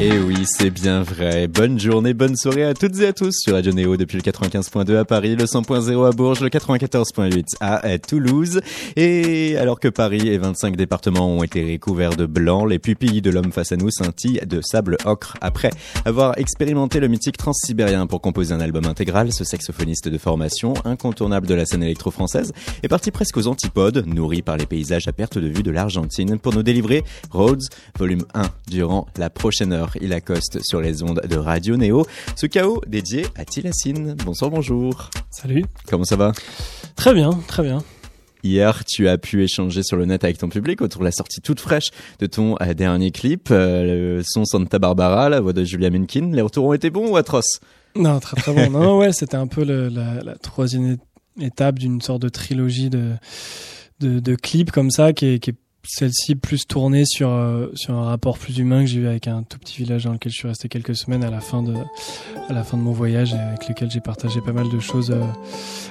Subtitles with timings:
[0.00, 1.46] Et eh oui, c'est bien vrai.
[1.46, 4.96] Bonne journée, bonne soirée à toutes et à tous sur Radio Néo depuis le 95.2
[4.96, 8.60] à Paris, le 100.0 à Bourges, le 94.8 à Toulouse.
[8.96, 13.30] Et alors que Paris et 25 départements ont été recouverts de blanc, les pupilles de
[13.30, 15.36] l'homme face à nous scintillent de sable ocre.
[15.40, 15.70] Après
[16.04, 21.46] avoir expérimenté le mythique transsibérien pour composer un album intégral, ce saxophoniste de formation, incontournable
[21.46, 22.52] de la scène électro-française,
[22.82, 26.40] est parti presque aux antipodes, nourri par les paysages à perte de vue de l'Argentine,
[26.40, 27.62] pour nous délivrer Rhodes,
[27.96, 32.06] volume 1, durant la prochaine heure il accoste sur les ondes de Radio Néo.
[32.36, 34.14] Ce chaos dédié à Tilassine.
[34.24, 35.10] Bonsoir, bonjour.
[35.30, 35.64] Salut.
[35.88, 36.32] Comment ça va?
[36.96, 37.82] Très bien, très bien.
[38.42, 41.40] Hier, tu as pu échanger sur le net avec ton public autour de la sortie
[41.40, 41.88] toute fraîche
[42.18, 46.30] de ton euh, dernier clip, euh, le son Santa Barbara, la voix de Julia Menkin.
[46.30, 47.60] Les retours ont été bons ou atroces?
[47.96, 48.70] Non, très très bon.
[48.70, 50.98] non, ouais, c'était un peu la, troisième
[51.40, 53.12] étape d'une sorte de trilogie de,
[54.00, 58.04] de, clips comme ça qui est, qui est celle-ci plus tournée sur euh, sur un
[58.04, 60.48] rapport plus humain que j'ai eu avec un tout petit village dans lequel je suis
[60.48, 61.74] resté quelques semaines à la fin de
[62.48, 65.10] à la fin de mon voyage et avec lequel j'ai partagé pas mal de choses
[65.10, 65.22] euh,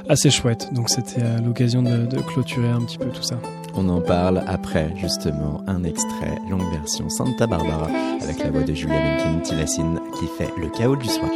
[0.10, 0.74] assez chouettes.
[0.74, 3.40] Donc c'était euh, l'occasion de, clôturer un petit peu tout ça.
[3.76, 7.90] On en parle après justement un extrait longue version Santa Barbara
[8.22, 11.30] avec la voix de Julia Menkin Tilassine qui fait le chaos du soir.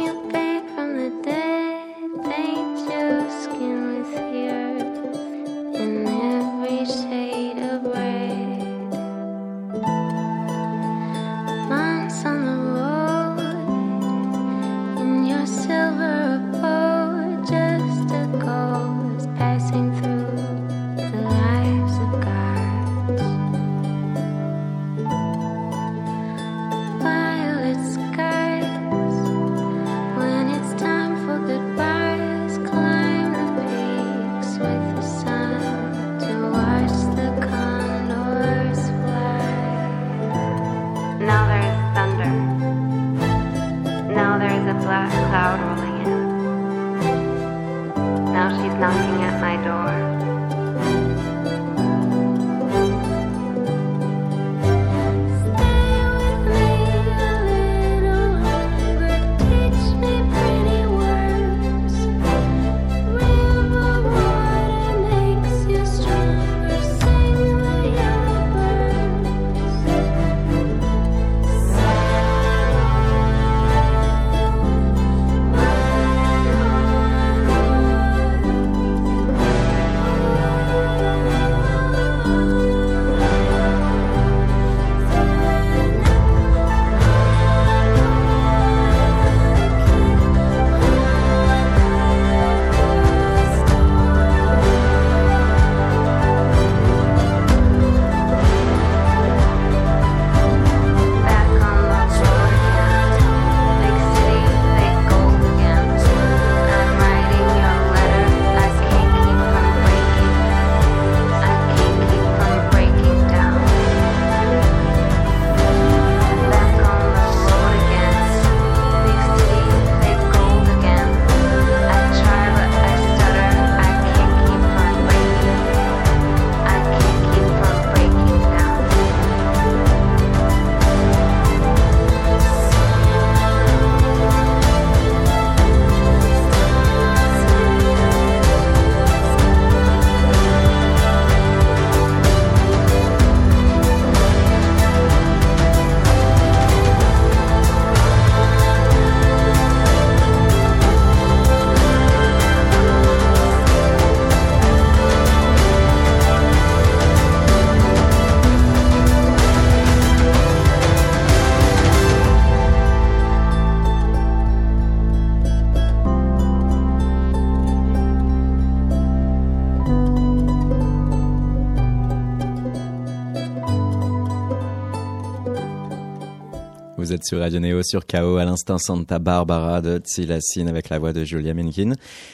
[177.28, 181.24] Sur Radio Neo sur KO à l'instant Santa Barbara de Tilassine avec la voix de
[181.24, 181.92] Julia Menkin.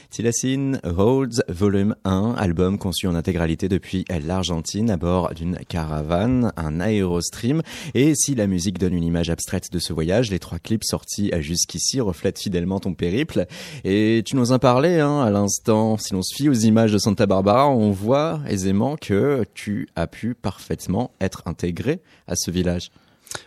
[0.09, 6.79] Tilassine Holds Volume 1, album conçu en intégralité depuis l'Argentine à bord d'une caravane, un
[6.79, 7.61] aérostream.
[7.95, 11.33] Et si la musique donne une image abstraite de ce voyage, les trois clips sortis
[11.41, 13.47] jusqu'ici reflètent fidèlement ton périple.
[13.83, 15.99] Et tu nous en parlais hein, à l'instant.
[15.99, 20.07] Si l'on se fie aux images de Santa Barbara, on voit aisément que tu as
[20.07, 22.93] pu parfaitement être intégré à ce village.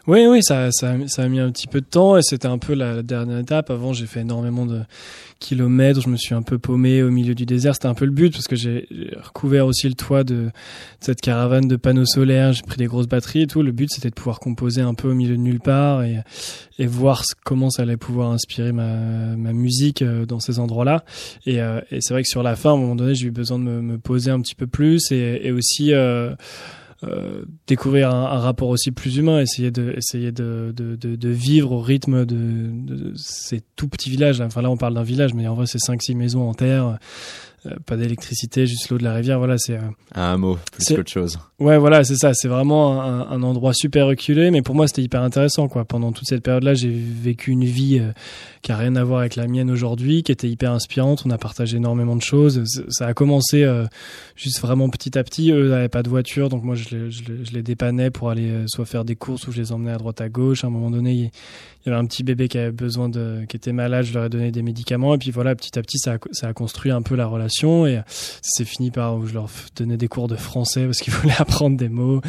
[0.08, 2.58] Oui, oui, ça, ça, ça, a mis un petit peu de temps et c'était un
[2.58, 3.70] peu la, dernière étape.
[3.70, 4.82] Avant, j'ai fait énormément de
[5.40, 7.76] kilomètres, je me suis un peu paumé au milieu du désert.
[7.76, 8.88] C'était un peu le but parce que j'ai
[9.22, 10.50] recouvert aussi le toit de,
[11.00, 12.54] cette caravane de panneaux solaires.
[12.54, 13.62] J'ai pris des grosses batteries et tout.
[13.62, 16.20] Le but, c'était de pouvoir composer un peu au milieu de nulle part et,
[16.80, 21.04] et voir comment ça allait pouvoir inspirer ma, ma musique euh, dans ces endroits-là.
[21.46, 23.32] Et, euh, et c'est vrai que sur la fin, à un moment donné, j'ai eu
[23.32, 26.34] besoin de me, me, poser un petit peu plus et, et aussi euh,
[27.04, 31.72] euh, découvrir un, rapport aussi plus humain, essayer de essayer de, de, de, de vivre
[31.72, 34.42] au rythme de, de, ces tout petits villages.
[34.42, 36.98] Enfin là, on parle d'un village, mais en vrai, c'est cinq six maisons en terre.
[37.66, 39.40] Euh, pas d'électricité, juste l'eau de la rivière.
[39.40, 39.82] Voilà, c'est euh,
[40.14, 41.40] un mot plus qu'autre chose.
[41.60, 42.34] Ouais, voilà, c'est ça.
[42.36, 45.68] C'est vraiment un, un, endroit super reculé, mais pour moi, c'était hyper intéressant.
[45.68, 45.84] Quoi.
[45.84, 48.12] Pendant toute cette période-là, j'ai vécu une vie euh,
[48.62, 51.24] qui a rien à voir avec la mienne aujourd'hui, qui était hyper inspirante.
[51.26, 52.64] On a partagé énormément de choses.
[52.90, 53.66] Ça a commencé
[54.36, 55.52] juste vraiment petit à petit.
[55.52, 58.30] Eux n'avaient pas de voiture, donc moi, je les, je, les, je les, dépannais pour
[58.30, 60.64] aller soit faire des courses ou je les emmenais à droite à gauche.
[60.64, 61.32] À un moment donné,
[61.88, 64.04] il y avait un petit bébé qui avait besoin de, qui était malade.
[64.04, 66.92] Je leur ai donné des médicaments, et puis voilà, petit à petit, ça a, construit
[66.92, 68.02] un peu la relation et
[68.42, 71.78] c'est fini par où je leur donnais des cours de français parce qu'ils voulaient apprendre
[71.78, 72.22] des mots.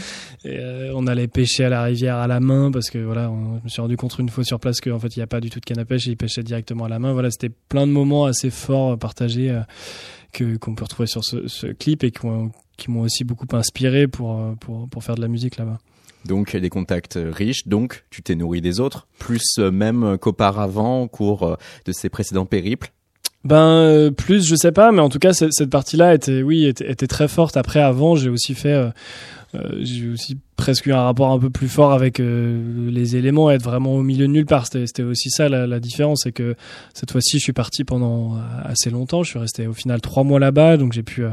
[0.47, 3.69] Euh, on allait pêcher à la rivière à la main parce que voilà, je me
[3.69, 5.61] suis rendu compte une fois sur place qu'en fait il n'y a pas du tout
[5.61, 7.13] de canne à pêche et ils pêchaient directement à la main.
[7.13, 9.61] Voilà, c'était plein de moments assez forts partagés euh,
[10.33, 14.39] que qu'on peut retrouver sur ce, ce clip et qui m'ont aussi beaucoup inspiré pour,
[14.39, 15.79] euh, pour, pour faire de la musique là-bas.
[16.29, 21.57] Donc des contacts riches, donc tu t'es nourri des autres, plus même qu'auparavant au cours
[21.85, 22.93] de ces précédents périples.
[23.45, 26.91] Ben euh, plus je sais pas mais en tout cas cette partie-là était oui était,
[26.91, 28.91] était, très forte après avant j'ai aussi fait euh, euh,
[29.81, 33.63] j'ai aussi presque eu un rapport un peu plus fort avec euh, les éléments, être
[33.63, 34.67] vraiment au milieu de nulle part.
[34.67, 36.57] C'était aussi ça la, la différence, c'est que
[36.93, 39.23] cette fois-ci, je suis parti pendant euh, assez longtemps.
[39.23, 41.25] Je suis resté au final trois mois là-bas, donc j'ai pu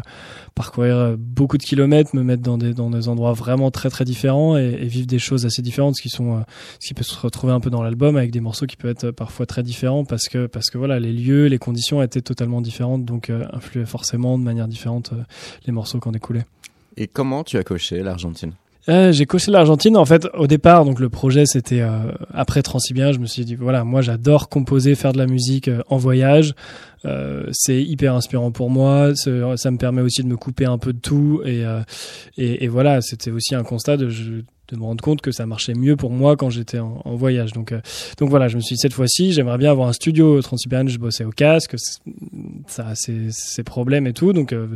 [0.53, 4.57] parcourir beaucoup de kilomètres, me mettre dans des dans des endroits vraiment très très différents
[4.57, 6.45] et, et vivre des choses assez différentes, ce qui sont
[6.79, 9.12] ce qui peut se retrouver un peu dans l'album avec des morceaux qui peuvent être
[9.12, 13.03] parfois très différents parce que parce que voilà les lieux, les conditions étaient totalement différentes,
[13.03, 15.12] donc influaient forcément de manière différente
[15.65, 16.45] les morceaux qu'on découlait.
[16.97, 18.53] Et comment tu as coché l'Argentine?
[18.88, 19.97] Euh, j'ai coché l'Argentine.
[19.97, 23.12] En fait, au départ, donc le projet c'était euh, après Transsibien.
[23.12, 26.53] Je me suis dit voilà, moi j'adore composer, faire de la musique euh, en voyage.
[27.06, 29.13] Euh, c'est hyper inspirant pour moi.
[29.15, 29.31] Ça
[29.71, 31.63] me permet aussi de me couper un peu de tout et
[32.38, 35.45] et, et, voilà, c'était aussi un constat de je, de me rendre compte que ça
[35.45, 37.53] marchait mieux pour moi quand j'étais en, voyage.
[37.53, 37.81] Donc, euh,
[38.17, 40.88] donc voilà, je me suis dit cette fois-ci, j'aimerais bien avoir un studio transsibérien.
[40.88, 41.75] Je bossais au casque,
[42.67, 44.33] ça a ses, problèmes et tout.
[44.33, 44.67] Donc euh,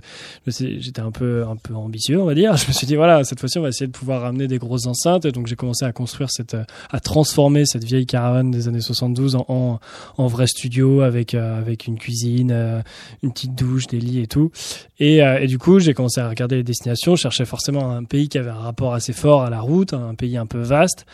[0.47, 2.55] j'étais un peu, un peu ambitieux, on va dire.
[2.59, 4.85] Je me suis dit voilà, cette fois-ci, on va essayer de pouvoir ramener des grosses
[4.85, 5.25] enceintes.
[5.25, 8.81] Et donc j'ai commencé à construire cette, euh, à transformer cette vieille caravane des années
[8.81, 9.79] 72 en,
[10.17, 12.83] en, vrai studio avec, avec une cuisine,
[13.23, 14.51] une petite douche, des lits et tout.
[14.99, 17.15] Et, et du coup, j'ai commencé à regarder les destinations.
[17.15, 20.15] Je cherchais forcément un pays qui avait un rapport assez fort à la route un
[20.15, 21.05] pays un peu vaste.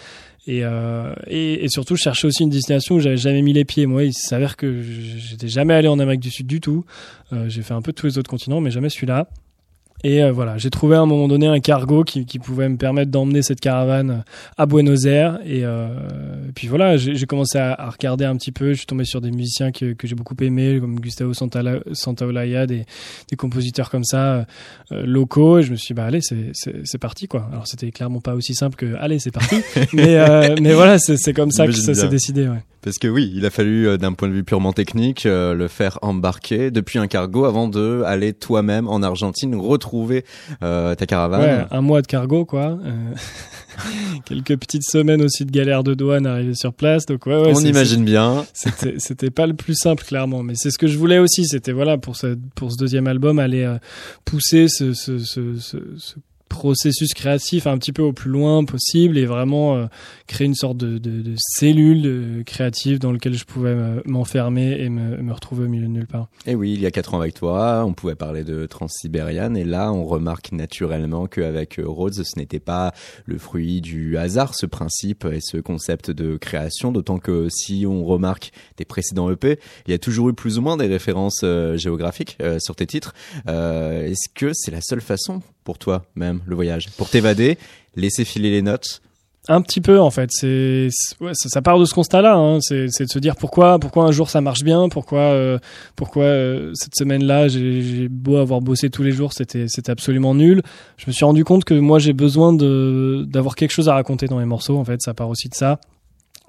[0.48, 3.66] Et, euh, et, et, surtout, je cherchais aussi une destination où j'avais jamais mis les
[3.66, 3.88] pieds.
[3.88, 6.86] Moi, il s'avère que j'étais jamais allé en Amérique du Sud du tout.
[7.34, 9.28] Euh, j'ai fait un peu tous les autres continents, mais jamais celui-là.
[10.04, 12.78] Et euh, voilà, j'ai trouvé à un moment donné un cargo qui, qui pouvait me
[12.78, 14.24] permettre d'emmener cette caravane
[14.58, 15.40] à Buenos Aires.
[15.46, 15.88] Et, euh,
[16.54, 18.74] puis voilà, j'ai commencé à, à, regarder un petit peu.
[18.74, 22.86] Je suis tombé sur des musiciens que, que j'ai beaucoup aimés, comme Gustavo Santaolalla, des,
[23.30, 24.46] des compositeurs comme ça,
[24.92, 25.60] euh, locaux.
[25.60, 27.48] Et je me suis dit, bah allez, c'est parti quoi.
[27.52, 29.56] Alors c'était clairement pas aussi simple que, allez, c'est parti.
[29.94, 32.48] mais, euh, mais voilà, c'est comme ça que ça s'est décidé.
[32.48, 32.64] Ouais.
[32.86, 35.68] Parce que oui, il a fallu, euh, d'un point de vue purement technique, euh, le
[35.68, 39.85] faire embarquer depuis un cargo avant de aller toi-même en Argentine retrouver
[40.64, 41.42] euh, ta caravane.
[41.42, 42.78] Ouais, un mois de cargo, quoi.
[42.84, 43.14] Euh,
[44.26, 47.06] quelques petites semaines aussi de galère de douane arriver sur place.
[47.06, 48.46] Donc ouais, ouais on imagine bien.
[48.54, 51.46] C'était pas le plus simple, clairement, mais c'est ce que je voulais aussi.
[51.46, 53.70] C'était voilà pour ce pour ce deuxième album aller
[54.24, 56.16] pousser ce, ce, ce, ce
[56.50, 59.86] processus créatif un petit peu au plus loin possible et vraiment euh,
[60.28, 61.00] créer une sorte de,
[61.38, 63.76] cellule de créative dans laquelle je pouvais
[64.06, 66.30] m'enfermer et me, retrouver au milieu de nulle part.
[66.46, 69.66] Et oui, il y a quatre ans avec toi, on pouvait parler de Transsibériane et
[69.66, 72.94] là on remarque naturellement qu'avec euh, Rhodes ce n'était pas
[73.26, 78.06] le fruit du hasard ce principe et ce concept de création, d'autant que si on
[78.06, 81.78] remarque tes précédents EP, il y a toujours eu plus ou moins des références euh,
[81.78, 83.14] géographiques euh, sur tes titres.
[83.48, 86.90] Euh, Est-ce que c'est la seule façon pour toi même le voyage.
[86.98, 87.58] Pour t'évader
[87.98, 89.02] laisser filer les notes.
[89.48, 90.88] Un petit peu en fait, c'est
[91.22, 92.58] ouais, ça, ça, part de ce constat-là, hein.
[92.62, 95.60] c'est de se dire pourquoi pourquoi un jour ça marche bien, pourquoi euh,
[95.96, 100.64] pourquoi euh, cette semaine-là j'ai beau avoir bossé tous les jours c'était c'était absolument nul.
[100.98, 104.26] Je me suis rendu compte que moi j'ai besoin de d'avoir quelque chose à raconter
[104.26, 105.80] dans mes morceaux en fait, ça part aussi de ça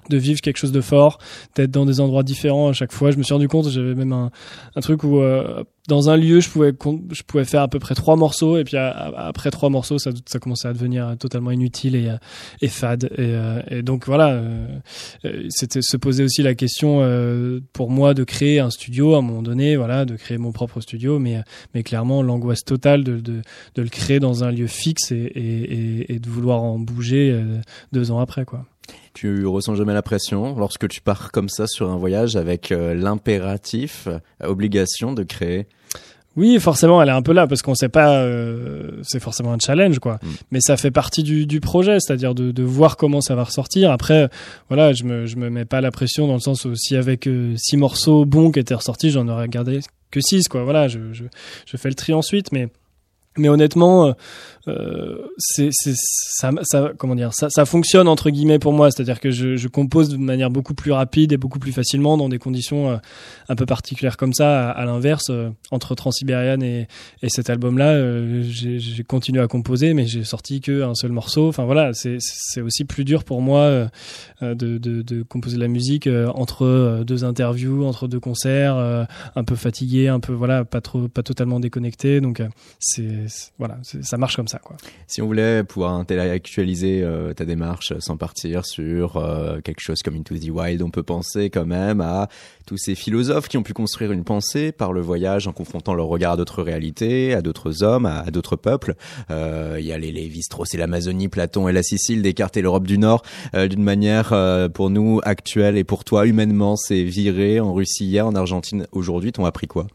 [0.09, 1.19] de vivre quelque chose de fort,
[1.55, 3.11] d'être dans des endroits différents à chaque fois.
[3.11, 4.31] Je me suis rendu compte, j'avais même un,
[4.75, 6.73] un truc où euh, dans un lieu, je pouvais
[7.11, 10.39] je pouvais faire à peu près trois morceaux et puis après trois morceaux, ça, ça
[10.39, 12.17] commençait à devenir totalement inutile et, euh,
[12.61, 13.05] et fade.
[13.05, 14.41] Et, euh, et, donc voilà,
[15.49, 17.01] c'était se poser aussi la question
[17.73, 20.81] pour moi de créer un studio à un moment donné, voilà, de créer mon propre
[20.81, 21.41] studio, mais
[21.73, 23.41] mais clairement l'angoisse totale de, de,
[23.75, 27.41] de le créer dans un lieu fixe et, et, et de vouloir en bouger
[27.91, 28.65] deux ans après quoi.
[29.19, 32.93] Tu ressens jamais la pression lorsque tu pars comme ça sur un voyage avec euh,
[32.93, 35.65] l'impératif, euh, obligation de créer?
[36.35, 38.19] Oui, forcément, elle est un peu là parce qu'on sait pas.
[38.19, 40.19] Euh, c'est forcément un challenge, quoi.
[40.21, 40.27] Mm.
[40.51, 43.89] Mais ça fait partie du, du projet, c'est-à-dire de, de, voir comment ça va ressortir.
[43.89, 44.29] Après,
[44.69, 47.27] voilà, je me je me mets pas la pression dans le sens où si avec
[47.55, 49.79] six morceaux bons qui étaient ressortis, j'en aurais gardé
[50.11, 50.63] que six, quoi.
[50.63, 51.23] Voilà, je, je
[51.65, 52.67] je fais le tri ensuite, mais
[53.37, 54.13] mais honnêtement,
[54.67, 56.51] euh, c'est ça,
[56.97, 58.91] comment dire ça, fonctionne entre guillemets pour moi.
[58.91, 62.39] C'est-à-dire que je, compose de manière beaucoup plus rapide et beaucoup plus facilement dans des
[62.39, 62.97] conditions euh,
[63.49, 66.87] un peu particulières comme ça à, l'inverse euh, entre Transsibérienne et,
[67.21, 71.11] et cet album là euh, j'ai continué à composer mais j'ai sorti que un seul
[71.11, 71.47] morceau.
[71.49, 73.89] Enfin voilà c'est c'est aussi plus dur pour moi
[74.41, 78.77] de, de, de, composer de la musique entre deux interviews entre deux concerts
[79.35, 82.21] un peu fatigué un peu voilà pas trop pas totalement déconnecté.
[82.21, 82.41] Donc
[82.79, 83.26] c'est
[83.57, 84.59] voilà ça marche comme ça
[85.07, 90.15] si on voulait pouvoir intellectualiser euh, ta démarche sans partir sur euh, quelque chose comme
[90.15, 92.27] Into the Wild, on peut penser quand même à
[92.65, 96.07] tous ces philosophes qui ont pu construire une pensée par le voyage en confrontant leur
[96.07, 98.95] regard à d'autres réalités, à d'autres hommes, à, d'autres peuples.
[99.31, 102.87] Euh, il y a les Lévi-Strauss et l'Amazonie, Platon et la Sicile, Descartes et l'Europe
[102.87, 103.23] du Nord.
[103.53, 104.33] d'une manière
[104.73, 109.31] pour nous actuelle et pour toi humainement, c'est viré en Russie hier, en Argentine aujourd'hui.
[109.31, 109.87] T'ont appris quoi?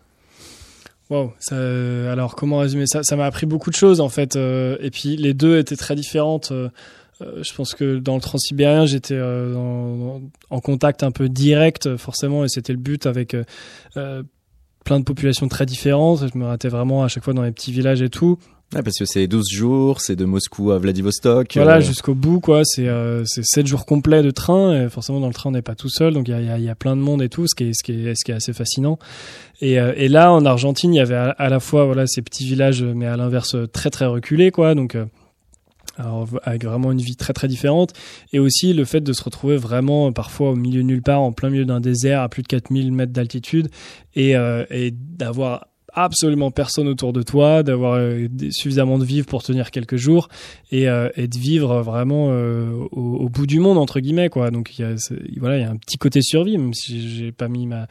[1.12, 3.02] Wow, alors comment résumer ça?
[3.02, 5.95] Ça m'a appris beaucoup de choses en fait, euh, et puis les deux étaient très
[5.95, 6.52] différentes.
[6.52, 6.71] Euh,
[7.21, 12.49] euh, je pense que dans le transsibérien, j'étais en contact un peu direct forcément, et
[12.49, 13.37] c'était le but avec
[13.95, 16.33] plein de populations très différentes.
[16.33, 18.38] Je me ratais vraiment à chaque fois dans les petits villages et tout.
[18.75, 21.52] Ouais, parce que c'est 12 jours, c'est de Moscou à Vladivostok.
[21.57, 22.62] Voilà, jusqu'au bout, quoi.
[22.64, 24.85] C'est euh, 7 jours complets de train.
[24.85, 26.14] Et forcément, dans le train, on n'est pas tout seul.
[26.14, 27.73] Donc, il y a, y, y a, plein de monde et tout, ce qui est,
[27.75, 28.99] ce qui est, ce qui est assez fascinant.
[29.61, 32.47] Et, euh, et là, en Argentine, il y avait à, la fois voilà ces petits
[32.47, 34.75] villages, mais à l'inverse, très, très reculés, quoi.
[34.75, 35.05] Donc, euh,
[35.99, 37.93] alors, avec vraiment une vie très très différente
[38.33, 41.33] et aussi le fait de se retrouver vraiment parfois au milieu de nulle part en
[41.33, 43.69] plein milieu d'un désert à plus de 4000 mètres d'altitude
[44.14, 49.43] et, euh, et d'avoir absolument personne autour de toi, d'avoir euh, suffisamment de vivre pour
[49.43, 50.29] tenir quelques jours
[50.71, 54.51] et, euh, et de vivre vraiment euh, au, au, bout du monde entre guillemets quoi.
[54.51, 54.95] Donc il y a
[55.39, 57.87] voilà il y a un petit côté survie même si j'ai pas mis ma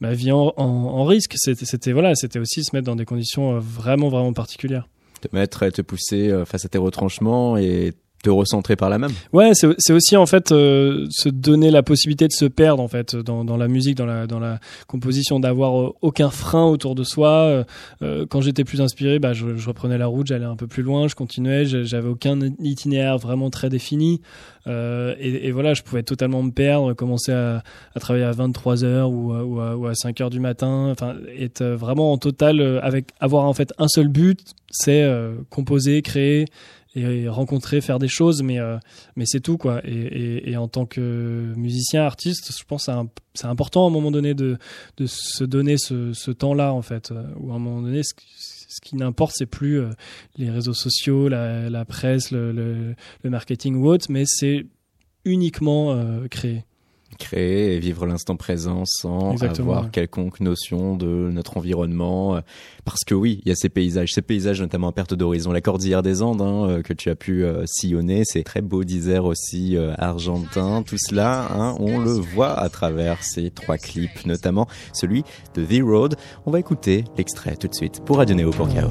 [0.00, 1.34] ma vie en, en, risque.
[1.36, 4.88] C'était voilà c'était aussi se mettre dans des conditions vraiment vraiment particulières.
[5.20, 9.10] Te mettre et te pousser face à tes retranchements et te recentrer par la même.
[9.32, 13.16] Ouais, c'est aussi en fait euh, se donner la possibilité de se perdre en fait
[13.16, 17.02] dans, dans la musique, dans la dans la composition, d'avoir euh, aucun frein autour de
[17.02, 17.64] soi.
[18.02, 20.84] Euh, quand j'étais plus inspiré, bah je, je reprenais la route, j'allais un peu plus
[20.84, 24.20] loin, je continuais, j'avais aucun itinéraire vraiment très défini.
[24.68, 27.64] Et, et, voilà, je pouvais totalement me perdre, commencer à,
[27.96, 31.16] à travailler à 23 heures ou, ou, à, ou à 5 heures du matin, enfin
[31.36, 34.38] être vraiment en total avec avoir en fait un seul but,
[34.70, 35.04] c'est
[35.50, 36.46] composer, créer
[36.94, 38.76] et rencontrer, faire des choses, mais euh,
[39.16, 39.80] mais c'est tout quoi.
[39.84, 42.90] Et, et, et, en tant que musicien, artiste, je pense
[43.34, 44.58] c'est important à un moment donné de
[44.98, 48.12] de se donner ce, ce temps-là en fait, euh, ou à un moment donné, ce,
[48.68, 49.90] ce qui n'importe, c'est plus euh,
[50.36, 54.66] les réseaux sociaux, la, la presse, le, le, le, marketing ou autre, mais c'est
[55.24, 55.96] uniquement
[56.30, 56.64] créer
[57.22, 62.40] créer et vivre l'instant présent sans avoir quelconque notion de notre environnement.
[62.84, 65.60] Parce que oui, il y a ces paysages, ces paysages notamment à perte d'horizon, la
[65.60, 69.24] cordillère des Andes hein, euh, que tu as pu euh, sillonner, c'est très beau disert
[69.24, 70.82] aussi euh, argentin.
[70.82, 75.24] Tout cela, hein, on le voit à travers ces trois clips, notamment celui
[75.54, 76.16] de The Road.
[76.46, 78.88] On va écouter l'extrait tout de suite pour Radio Néo pour K.O.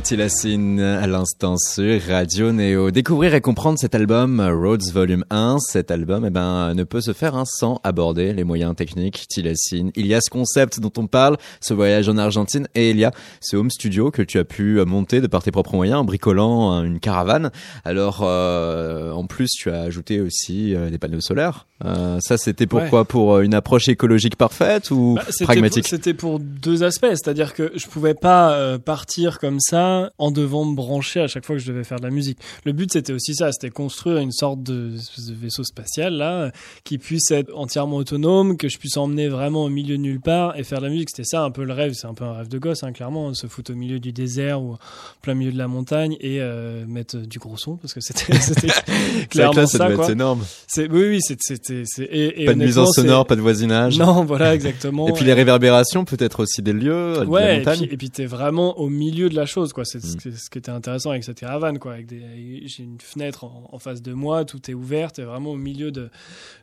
[0.00, 2.90] De Tilassine à l'instant sur Radio Neo.
[2.90, 7.12] Découvrir et comprendre cet album Roads Volume 1, cet album eh ben, ne peut se
[7.12, 9.90] faire hein, sans aborder les moyens techniques Tilassine.
[9.96, 13.04] Il y a ce concept dont on parle, ce voyage en Argentine, et il y
[13.04, 16.04] a ce home studio que tu as pu monter de par tes propres moyens en
[16.04, 17.50] bricolant une caravane.
[17.84, 21.66] Alors euh, en plus tu as ajouté aussi euh, des panneaux solaires.
[21.84, 25.88] Euh, ça c'était pourquoi Pour une approche écologique parfaite ou bah, pragmatique?
[25.88, 30.74] C'était pour deux aspects, c'est-à-dire que je pouvais pas partir comme ça en devant me
[30.74, 32.38] brancher à chaque fois que je devais faire de la musique.
[32.64, 34.92] Le but c'était aussi ça, c'était construire une sorte de,
[35.32, 36.50] vaisseau spatial là
[36.84, 40.58] qui puisse être entièrement autonome, que je puisse emmener vraiment au milieu de nulle part
[40.58, 41.10] et faire de la musique.
[41.10, 43.34] C'était ça un peu le rêve, c'est un peu un rêve de gosse hein, clairement,
[43.34, 44.76] se foutre au milieu du désert ou
[45.22, 48.32] plein milieu de la montagne et euh, mettre du gros son parce que c'était
[49.30, 50.10] clairement ça, ça quoi.
[50.10, 50.44] énorme.
[50.76, 53.98] Oui oui c'était et, et pas de nuisance sonore, pas de voisinage.
[53.98, 55.08] Non voilà exactement.
[55.08, 57.88] et puis les réverbérations peut-être aussi des lieux, ouais, de la montagne.
[57.90, 59.79] Et puis t'es vraiment au milieu de la chose quoi.
[59.84, 60.32] C'est mm.
[60.36, 61.96] ce qui était intéressant avec cette caravane quoi.
[62.08, 66.10] J'ai une fenêtre en, face de moi, tout est ouvert, vraiment au milieu de,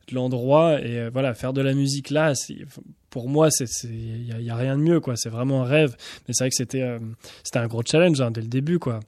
[0.07, 2.33] de l'endroit et euh, voilà faire de la musique là.
[3.09, 5.15] Pour moi, c'est il y, a rien de mieux quoi.
[5.15, 5.95] C'est vraiment un rêve.
[6.27, 6.99] Mais c'est vrai que c'était euh,
[7.43, 8.99] c'était un gros challenge hein, dès le début quoi.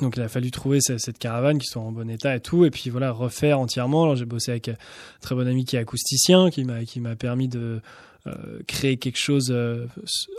[0.00, 2.70] Donc il a fallu trouver cette caravane qui soit en bon état et tout, et
[2.70, 4.14] puis voilà refaire entièrement.
[4.14, 4.76] J'ai bossé avec un
[5.20, 7.80] très bon ami qui est acousticien, qui m'a qui m'a permis de euh,
[8.66, 9.86] créer quelque chose euh,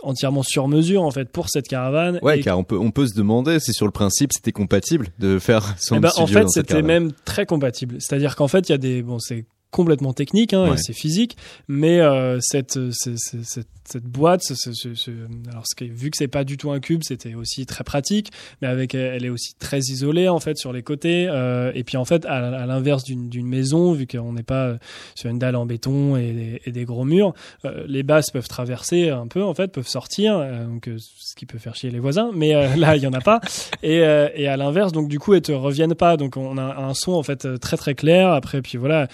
[0.02, 2.18] entièrement sur mesure en fait pour cette caravane.
[2.22, 5.38] Ouais, car on peut on peut se demander si sur le principe c'était compatible de
[5.38, 7.96] faire son eh ben, En fait, c'était même très compatible.
[7.98, 11.36] C'est-à-dire qu'en fait, il y a des bon, c'est complètement technique, hein, c'est physique,
[11.68, 15.10] mais euh, cette, cette, cette, cette, boîte, ce, ce,
[15.50, 18.30] alors ce qui, vu que c'est pas du tout un cube, c'était aussi très pratique,
[18.62, 21.98] mais avec elle est aussi très isolée en fait sur les côtés, euh, et puis
[21.98, 24.76] en fait à, l'inverse d'une maison, vu qu'on n'est pas
[25.14, 27.34] sur une dalle en béton et, et des gros murs,
[27.66, 31.44] euh, les basses peuvent traverser un peu en fait, peuvent sortir, euh, donc ce qui
[31.44, 33.40] peut faire chier les voisins, mais là il y en a pas,
[33.82, 36.94] et, et à l'inverse donc du coup elles te reviennent pas, donc on a un
[36.94, 38.30] son en fait très très clair.
[38.30, 39.08] Après puis voilà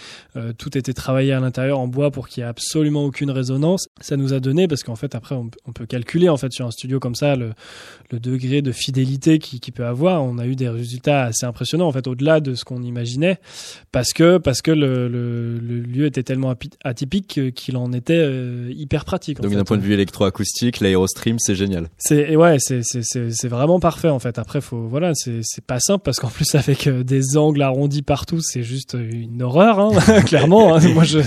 [0.44, 3.88] euh, tout était travaillé à l'intérieur en bois pour qu'il y ait absolument aucune résonance.
[4.00, 6.70] Ça nous a donné parce qu'en fait après on, peut calculer en fait sur un
[6.70, 7.52] studio comme ça le,
[8.12, 10.22] degré de fidélité qu'il qui peut avoir.
[10.22, 13.38] On a eu des résultats assez impressionnants en fait au-delà de ce qu'on imaginait
[13.90, 15.08] parce que parce que le,
[15.58, 16.54] lieu était tellement
[16.84, 19.40] atypique qu'il en était euh, hyper pratique.
[19.40, 21.88] Donc d'un point de vue électroacoustique, l'aérostream c'est génial.
[21.98, 24.38] C'est ouais c'est vraiment parfait en fait.
[24.38, 28.02] Après faut voilà c'est c'est pas simple parce qu'en plus avec euh, des angles arrondis
[28.02, 29.80] partout c'est juste une horreur.
[29.80, 29.90] Hein
[30.34, 30.74] clairement.
[30.74, 30.80] Hein.
[30.94, 31.20] Moi, je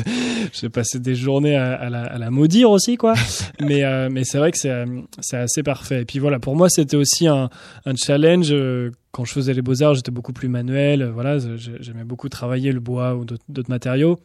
[0.53, 3.13] j'ai passé des journées à, la, à, la, maudire aussi, quoi.
[3.59, 4.85] Mais euh, mais c'est vrai que c'est
[5.19, 6.01] c'est assez parfait.
[6.01, 7.49] Et puis voilà, pour moi, c'était aussi un,
[7.85, 8.49] un challenge.
[8.51, 11.05] Euh, quand je faisais les beaux arts, j'étais beaucoup plus manuel.
[11.05, 14.19] Voilà, j'aimais beaucoup travailler le bois ou d'autres matériaux.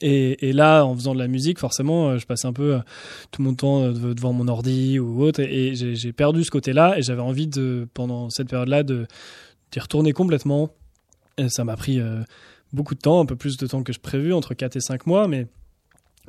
[0.00, 2.78] Et, et, là, en faisant de la musique, forcément, euh, je passais un peu
[3.30, 7.22] tout mon temps devant mon ordi ou autre, et, j'ai perdu ce côté-là, et j'avais
[7.22, 9.06] envie de, pendant cette période-là, de
[9.72, 10.70] d'y retourner complètement.
[11.38, 12.00] Et ça m'a pris
[12.74, 15.06] beaucoup de temps, un peu plus de temps que je prévu, entre 4 et 5
[15.06, 15.46] mois, mais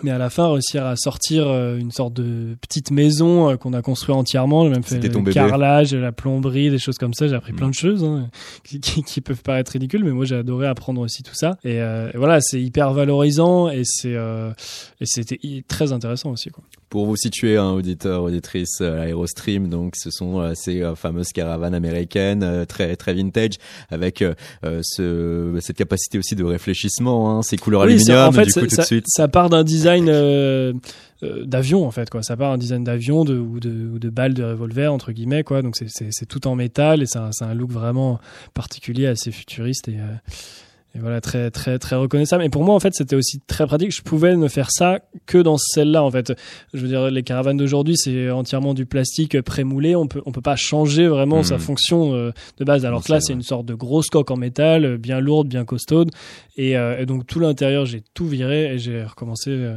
[0.04, 3.72] mais à la fin réussir à sortir euh, une sorte de petite maison euh, qu'on
[3.72, 4.66] a construit entièrement.
[4.66, 7.28] J'ai même fait le carrelage la plomberie des choses comme ça.
[7.28, 7.56] J'ai appris mm.
[7.56, 8.30] plein de choses hein,
[8.66, 11.58] qui, qui, peuvent paraître ridicules mais moi j'ai adoré apprendre aussi tout ça.
[11.64, 16.64] Et, euh, voilà c'est hyper valorisant et c'est et c'était très intéressant aussi quoi
[16.96, 22.96] pour vous situer, un auditeur, auditrice, Aerostream, donc ce sont ces fameuses caravanes américaines très
[22.96, 23.54] très vintage,
[23.90, 24.24] avec
[24.64, 29.06] ce, cette capacité aussi de réfléchissement, hein, ces couleurs aluminium, du coup tout de suite.
[29.08, 30.74] Ça part d'un design euh,
[31.24, 32.24] euh, d'avion en fait quoi.
[32.24, 35.44] Ça part un design d'avion de, ou de ou de balles de revolver entre guillemets
[35.44, 35.62] quoi.
[35.62, 38.20] Donc c'est tout en métal et c'est un, un, look vraiment
[38.54, 40.14] particulier, assez futuriste et euh,
[40.96, 42.44] et voilà très très très reconnaissable.
[42.44, 43.94] Et pour moi en fait c'était aussi très pratique.
[43.94, 46.32] Je pouvais ne faire ça que dans celle-là en fait.
[46.74, 49.96] Je veux dire les caravanes d'aujourd'hui c'est entièrement du plastique prémoulé.
[49.96, 51.60] On peut on peut pas changer vraiment sa hmm.
[51.60, 52.86] fonction euh, de base.
[52.86, 55.66] Alors que là c'est une sorte de grosse coque en métal euh, bien lourde bien
[55.66, 56.12] costaude.
[56.58, 59.70] Et, euh, et donc tout l'intérieur j'ai tout viré et j'ai recommencé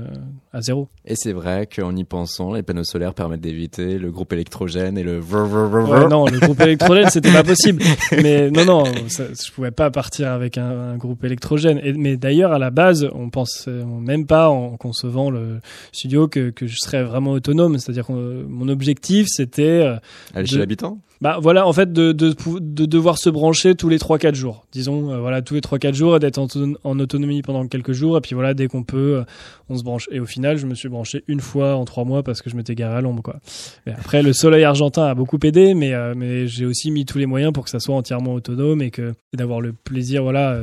[0.52, 0.88] à zéro.
[1.04, 5.02] Et c'est vrai qu'en y pensant les panneaux solaires permettent d'éviter le groupe électrogène et
[5.02, 7.83] le ouais, non le groupe électrogène c'était pas possible.
[8.22, 11.81] Mais non non ça, je pouvais pas partir avec un, un groupe groupe électrogène.
[11.83, 15.61] Et, mais d'ailleurs, à la base, on pense même pas en concevant le
[15.92, 17.79] studio que, que je serais vraiment autonome.
[17.79, 19.62] C'est-à-dire que mon objectif, c'était...
[19.62, 19.97] Euh,
[20.35, 20.99] Aller chez l'habitant?
[21.20, 24.66] Bah voilà, en fait, de, de, de, devoir se brancher tous les 3-4 jours.
[24.70, 26.46] Disons, euh, voilà, tous les 3-4 jours et d'être en,
[26.85, 28.16] en, autonomie pendant quelques jours.
[28.16, 29.24] Et puis voilà, dès qu'on peut, euh,
[29.68, 30.09] on se branche.
[30.12, 32.57] Et au final, je me suis branché une fois en 3 mois parce que je
[32.57, 33.40] m'étais garé à l'ombre, quoi.
[33.87, 37.26] après, le soleil argentin a beaucoup aidé, mais, euh, mais j'ai aussi mis tous les
[37.26, 40.57] moyens pour que ça soit entièrement autonome et que d'avoir le plaisir, voilà,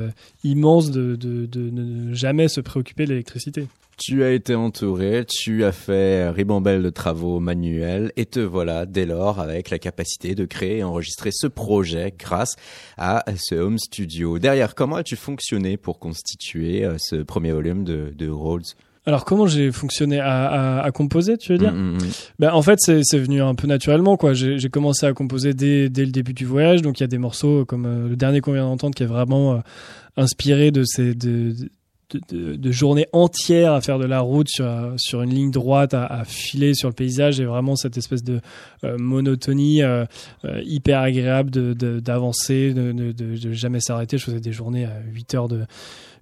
[0.45, 3.67] immense de, de, de, ne jamais se préoccuper de l'électricité.
[3.97, 9.05] Tu as été entouré, tu as fait ribambelle de travaux manuels et te voilà dès
[9.05, 12.55] lors avec la capacité de créer et enregistrer ce projet grâce
[12.97, 14.38] à ce home studio.
[14.38, 18.65] Derrière, comment as-tu fonctionné pour constituer euh, ce premier volume de, de Rhodes?
[19.08, 21.73] Alors comment j'ai fonctionné à, à, à, composer, tu veux dire?
[21.73, 21.99] Mm, mm, mm.
[22.39, 24.17] ben, En fait, c'est venu un peu naturellement.
[24.17, 24.34] quoi.
[24.34, 26.81] J'ai j'ai commencé à composer dès, dès le début du voyage.
[26.81, 29.08] Donc il y a des morceaux comme euh, le dernier qu'on vient d'entendre qui est
[29.08, 29.58] vraiment euh,
[30.17, 31.53] inspiré de ces de,
[32.11, 36.73] de, de, de journées à faire de la route sur, une ligne droite, à, filer
[36.73, 38.39] sur le paysage et vraiment cette espèce de
[38.83, 40.05] euh, monotonie euh,
[40.45, 44.17] euh, hyper agréable d'avancer, de, de, de jamais s'arrêter.
[44.17, 45.65] Je faisais des journées à 8 heures de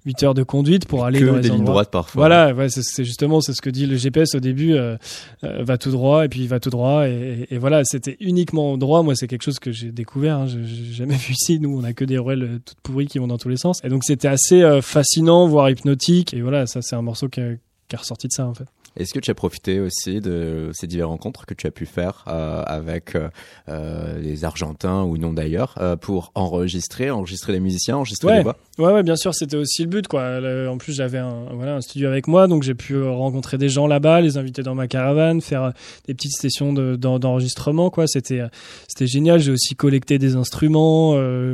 [0.05, 1.73] 8 heures de conduite pour aller que dans les des lignes endroits.
[1.73, 2.19] droites parfois.
[2.27, 4.73] Voilà, ouais, c'est- c'est justement c'est ce que dit le GPS au début.
[4.73, 4.97] euh,
[5.43, 8.77] euh, va tout droit et puis va tout droit et, et- et voilà, c'était uniquement
[8.77, 9.01] droit.
[9.03, 10.37] Moi, c'est quelque chose que j'ai découvert.
[10.39, 11.59] Hein, j'ai j'ai jamais vu ici.
[11.59, 13.79] Nous, on a que des ruelles euh, toutes pourries qui vont dans tous les sens.
[13.83, 16.33] Et donc c'était assez euh, fascinant, voire hypnotique.
[16.33, 17.41] Et voilà, ça c'est un morceau qui,
[17.87, 18.65] qui est ressorti de ça en fait.
[18.97, 22.23] Est-ce que tu as profité aussi de ces diverses rencontres que tu as pu faire
[22.27, 23.29] euh, avec euh,
[23.69, 28.37] euh, les Argentins ou non d'ailleurs euh, pour enregistrer, enregistrer les musiciens, enregistrer Ouais.
[28.37, 28.57] les voix?
[28.79, 30.39] Ouais, ouais, bien sûr, c'était aussi le but, quoi.
[30.39, 33.69] Le- en plus, j'avais un, voilà, un studio avec moi, donc j'ai pu rencontrer des
[33.69, 35.73] gens là-bas, les inviter dans ma caravane, faire
[36.07, 38.07] des petites sessions de- d'en- d'enregistrement, quoi.
[38.07, 38.41] C'était,
[38.87, 39.39] c'était génial.
[39.39, 41.13] J'ai aussi collecté des instruments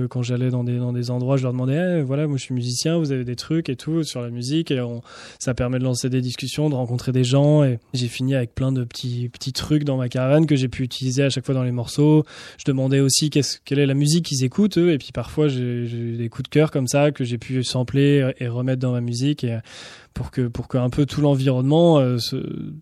[0.09, 1.37] quand j'allais dans des dans des endroits.
[1.37, 4.03] Je leur demandais, Eh, voilà, moi je suis musicien, vous avez des trucs et tout
[4.03, 5.01] sur la musique, et on-
[5.39, 7.28] ça permet de lancer des discussions, de rencontrer des gens.
[7.33, 10.83] Et j'ai fini avec plein de petits petits trucs dans ma caravane que j'ai pu
[10.83, 12.23] utiliser à chaque fois dans les morceaux.
[12.57, 16.17] Je demandais aussi quelle est la musique qu'ils écoutent eux, et puis parfois j'ai, j'ai
[16.17, 19.43] des coups de cœur comme ça que j'ai pu sampler et remettre dans ma musique
[19.43, 19.57] et
[20.19, 22.35] pour que pour que un peu tout l'environnement, euh, se,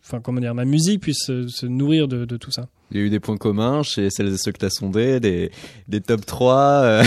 [0.04, 2.66] enfin comment dire, ma musique puisse se, se nourrir de, de tout ça.
[2.90, 5.20] Il y a eu des points communs chez celles et ceux que tu as sondés,
[5.20, 5.52] des,
[5.88, 6.56] des top 3.
[6.56, 7.04] euh,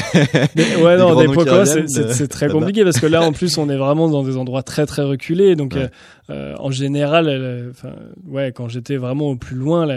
[0.56, 2.58] ouais, non, des points communs, c'est, très là-bas.
[2.60, 5.56] compliqué parce que là, en plus, on est vraiment dans des endroits très très reculés.
[5.56, 5.84] Donc, Ouais.
[5.84, 5.88] euh,
[6.28, 7.94] euh, en général, euh, enfin,
[8.28, 9.88] ouais, quand j'étais vraiment au plus loin,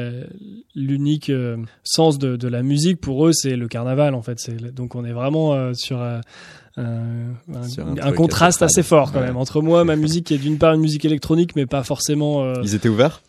[0.74, 4.16] l'unique euh, sens de, de la musique pour eux, c'est le carnaval.
[4.16, 4.38] En fait,
[4.74, 6.00] donc on est vraiment euh, sur
[6.78, 7.62] euh, un,
[8.08, 10.82] un- contraste assez fort quand même entre moi, ma musique qui est d'une part une
[10.82, 12.44] musique électronique, mais pas forcément.
[12.44, 13.22] euh, Ils étaient ouverts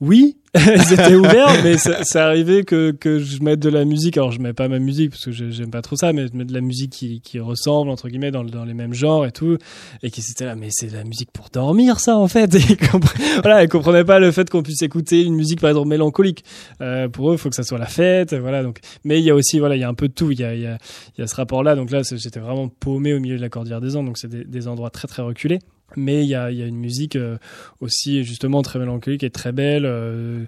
[0.00, 4.16] oui, ils étaient ouverts, mais ça- c'est arrivé que, que je mette de la musique.
[4.16, 6.44] Alors, je mets pas ma musique parce que j'aime pas trop ça, mais je mets
[6.44, 9.58] de la musique qui, qui ressemble, entre guillemets, dans, dans les mêmes genres et tout.
[10.02, 12.52] Et qui étaient là, mais c'est de la musique pour dormir, ça, en fait.
[12.54, 15.70] Et ils compre- voilà, ils comprenaient pas le fait qu'on puisse écouter une musique, par
[15.70, 16.44] exemple, mélancolique.
[16.80, 18.62] Euh, pour eux, il faut que ça soit la fête, voilà.
[18.62, 20.30] Donc, mais il y a aussi, voilà, il y a un peu de tout.
[20.32, 20.78] Il y a, il y a,
[21.16, 21.76] il y a ce rapport-là.
[21.76, 24.06] Donc là, j'étais vraiment paumé au milieu de la Cordillère des Andes.
[24.06, 25.58] Donc, c'est des, des endroits très, très reculés.
[25.96, 27.38] Mais il y a, y a une musique euh,
[27.80, 30.44] aussi justement très mélancolique et très belle euh,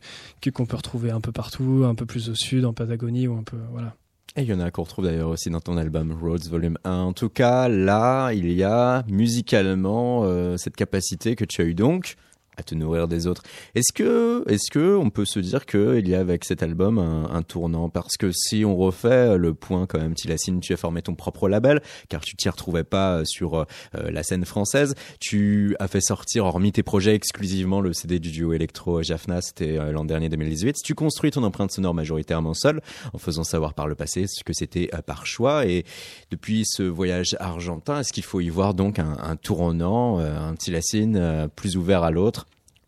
[0.54, 3.42] qu'on peut retrouver un peu partout, un peu plus au sud, en Patagonie ou un
[3.42, 3.94] peu voilà.
[4.34, 6.90] Et il y en a qu'on retrouve d'ailleurs aussi dans ton album Roads Volume 1.
[6.90, 11.74] En tout cas, là, il y a musicalement euh, cette capacité que tu as eu
[11.74, 12.16] donc
[12.56, 13.42] à te nourrir des autres.
[13.74, 16.98] Est-ce que, est-ce que on peut se dire que il y a avec cet album
[16.98, 17.88] un, tournant?
[17.88, 21.48] Parce que si on refait le point quand même, Tilassine, tu as formé ton propre
[21.48, 24.94] label, car tu t'y retrouvais pas sur euh, la scène française.
[25.20, 29.78] Tu as fait sortir, hormis tes projets, exclusivement le CD du duo électro Jaffna, c'était
[29.78, 30.76] euh, l'an dernier 2018.
[30.84, 32.80] Tu construis ton empreinte sonore majoritairement seul,
[33.12, 35.66] en faisant savoir par le passé ce que c'était euh, par choix.
[35.66, 35.84] Et
[36.30, 40.54] depuis ce voyage argentin, est-ce qu'il faut y voir donc un, un tournant, euh, un
[40.54, 42.41] Tilassine euh, plus ouvert à l'autre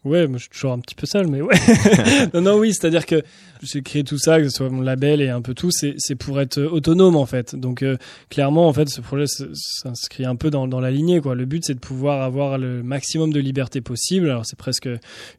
[0.05, 1.55] Ouais, moi je suis toujours un petit peu seul, mais ouais.
[2.35, 3.23] non, non, oui, c'est-à-dire que
[3.63, 6.41] j'ai créé tout ça, que ce soit mon label et un peu tout, c'est pour
[6.43, 7.55] être autonome en fait.
[7.57, 7.97] Donc euh,
[8.29, 11.21] clairement, en fait, ce projet s'inscrit un peu dans, dans la lignée.
[11.23, 11.35] Quoi.
[11.35, 14.29] Le but, c'est de pouvoir avoir le maximum de liberté possible.
[14.29, 14.89] Alors c'est presque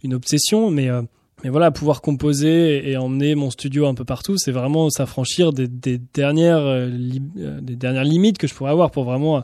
[0.04, 1.04] une obsession, mais euh,
[1.46, 5.54] mais voilà, pouvoir composer et, et emmener mon studio un peu partout, c'est vraiment s'affranchir
[5.54, 6.90] des, dernières euh,
[7.38, 9.44] euh, des dernières limites que je pourrais avoir pour vraiment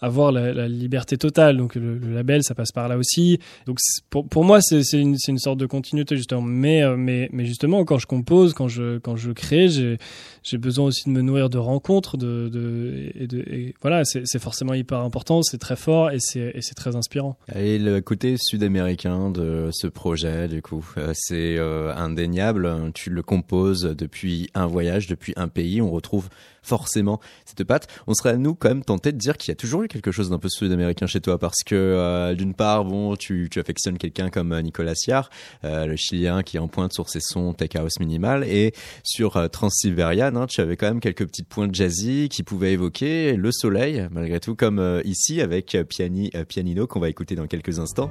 [0.00, 1.56] avoir la, liberté totale.
[1.56, 3.40] Donc le, label, ça passe par là aussi.
[3.66, 6.40] Donc c'est- pour, pour moi, c'est c'est une, c'est une sorte de continuité justement.
[6.42, 10.86] Mais, euh, mais, mais justement, quand je compose, quand je, quand je crée, j'ai besoin
[10.86, 15.00] aussi de me nourrir de rencontres, de, de, et, et voilà, c'est c'est forcément hyper
[15.00, 17.36] important, c'est très fort et c'est et c'est très inspirant.
[17.54, 21.12] Et le côté sud-américain de ce projet, du coup, euh,
[21.58, 22.92] euh, indéniable.
[22.94, 25.80] Tu le composes depuis un voyage, depuis un pays.
[25.80, 26.28] On retrouve
[26.62, 27.88] forcément cette patte.
[28.06, 30.12] On serait à nous quand même tenté de dire qu'il y a toujours eu quelque
[30.12, 33.98] chose d'un peu sud-américain chez toi, parce que euh, d'une part, bon, tu, tu affectionnes
[33.98, 35.30] quelqu'un comme euh, Nicolas Siar,
[35.62, 38.72] le Chilien qui est en pointe sur ses sons tech house minimal, et
[39.02, 43.52] sur euh, hein, tu avais quand même quelques petites pointes jazzy qui pouvaient évoquer le
[43.52, 48.10] soleil, malgré tout, comme ici avec Piani, Pianino qu'on va écouter dans quelques instants.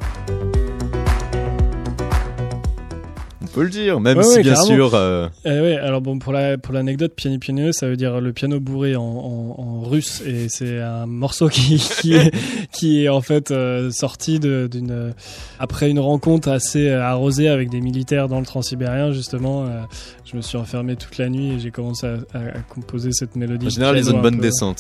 [3.52, 4.76] On faut le dire, même Ouais, si ouais, bien carrément.
[4.76, 4.92] sûr.
[4.96, 8.32] euh, Eh ouais, alors bon, pour la pour l'anecdote, piano piano, ça veut dire le
[8.32, 12.32] piano bourré en, en, en russe, et c'est un morceau qui qui est,
[12.72, 15.14] qui est en fait euh, sorti d'une
[15.60, 19.66] après une rencontre assez euh, arrosée avec des militaires dans le transsibérien justement.
[19.66, 19.82] euh,
[20.32, 23.36] je me suis enfermé toute la nuit et j'ai commencé à, à- à composer cette
[23.36, 23.66] mélodie.
[23.66, 24.78] en général, ils ont une un bonne peu- descente.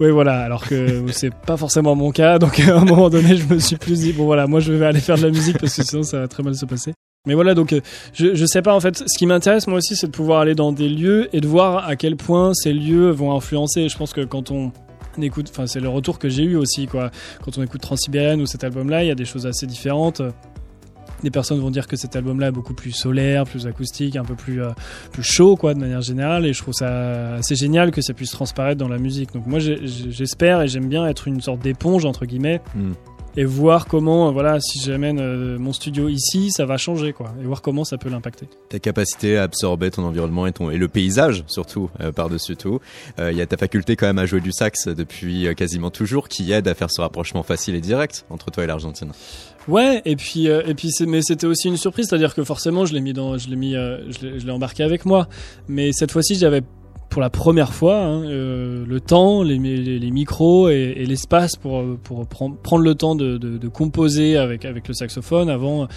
[0.00, 0.40] Oui, voilà.
[0.40, 2.38] Alors que c'est pas forcément mon cas.
[2.38, 4.86] Donc à un moment donné, je me suis plus dit bon voilà, moi je vais
[4.86, 6.94] aller faire de la musique parce que sinon ça va très mal se passer.
[7.26, 7.80] Mais voilà, donc euh,
[8.12, 8.98] je, je sais pas en fait.
[8.98, 11.86] Ce qui m'intéresse moi aussi, c'est de pouvoir aller dans des lieux et de voir
[11.86, 13.88] à quel point ces lieux vont influencer.
[13.88, 14.72] Je pense que quand on
[15.20, 17.10] écoute, enfin c'est le retour que j'ai eu aussi quoi.
[17.44, 20.22] Quand on écoute Transsibérienne ou cet album-là, il y a des choses assez différentes.
[21.22, 24.34] Des personnes vont dire que cet album-là est beaucoup plus solaire, plus acoustique, un peu
[24.34, 24.68] plus euh,
[25.12, 26.44] plus chaud quoi de manière générale.
[26.44, 29.32] Et je trouve ça assez génial que ça puisse transparaître dans la musique.
[29.32, 32.92] Donc moi j'espère et j'aime bien être une sorte d'éponge entre guillemets Hmm.
[33.36, 37.34] Et voir comment euh, voilà si j'amène euh, mon studio ici, ça va changer quoi
[37.40, 38.48] et voir comment ça peut l'impacter.
[38.68, 42.80] Ta capacité à absorber ton environnement et, ton, et le paysage, surtout, euh, par-dessus tout.
[43.18, 46.28] Euh, Il y a ta faculté quand même à jouer du sax depuis quasiment toujours
[46.28, 49.12] qui aide à faire ce rapprochement facile et direct entre toi et l'Argentine.
[49.68, 52.94] Ouais, et puis euh, et puis mais c'était aussi une surprise, c'est-à-dire que forcément je
[52.94, 55.28] l'ai mis dans je l'ai mis euh, je l'ai embarqué avec moi,
[55.66, 56.62] mais cette fois-ci j'avais
[57.08, 61.98] pour la première fois hein, euh, le temps, les, micros et, l'espace pour euh,
[62.62, 65.48] prendre le temps de, composer avec le saxophone.
[65.48, 65.88] Avant,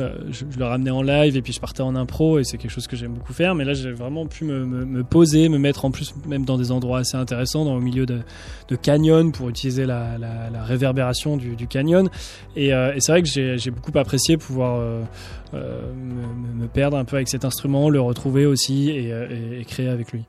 [0.00, 2.70] euh, je, le ramenais en live et puis je partais en impro et c'est quelque
[2.70, 3.54] chose que j'aime beaucoup faire.
[3.54, 7.00] Mais là, j'ai vraiment pu me, poser, me mettre en plus même dans des endroits
[7.00, 8.20] assez intéressants, dans le milieu de,
[8.68, 10.16] de canyon pour utiliser la,
[10.64, 12.08] réverbération du, canyon.
[12.56, 14.80] Et, c'est vrai que j'ai beaucoup apprécié pouvoir
[15.52, 20.24] me, perdre un peu avec cet instrument, le retrouver aussi et créer avec lui.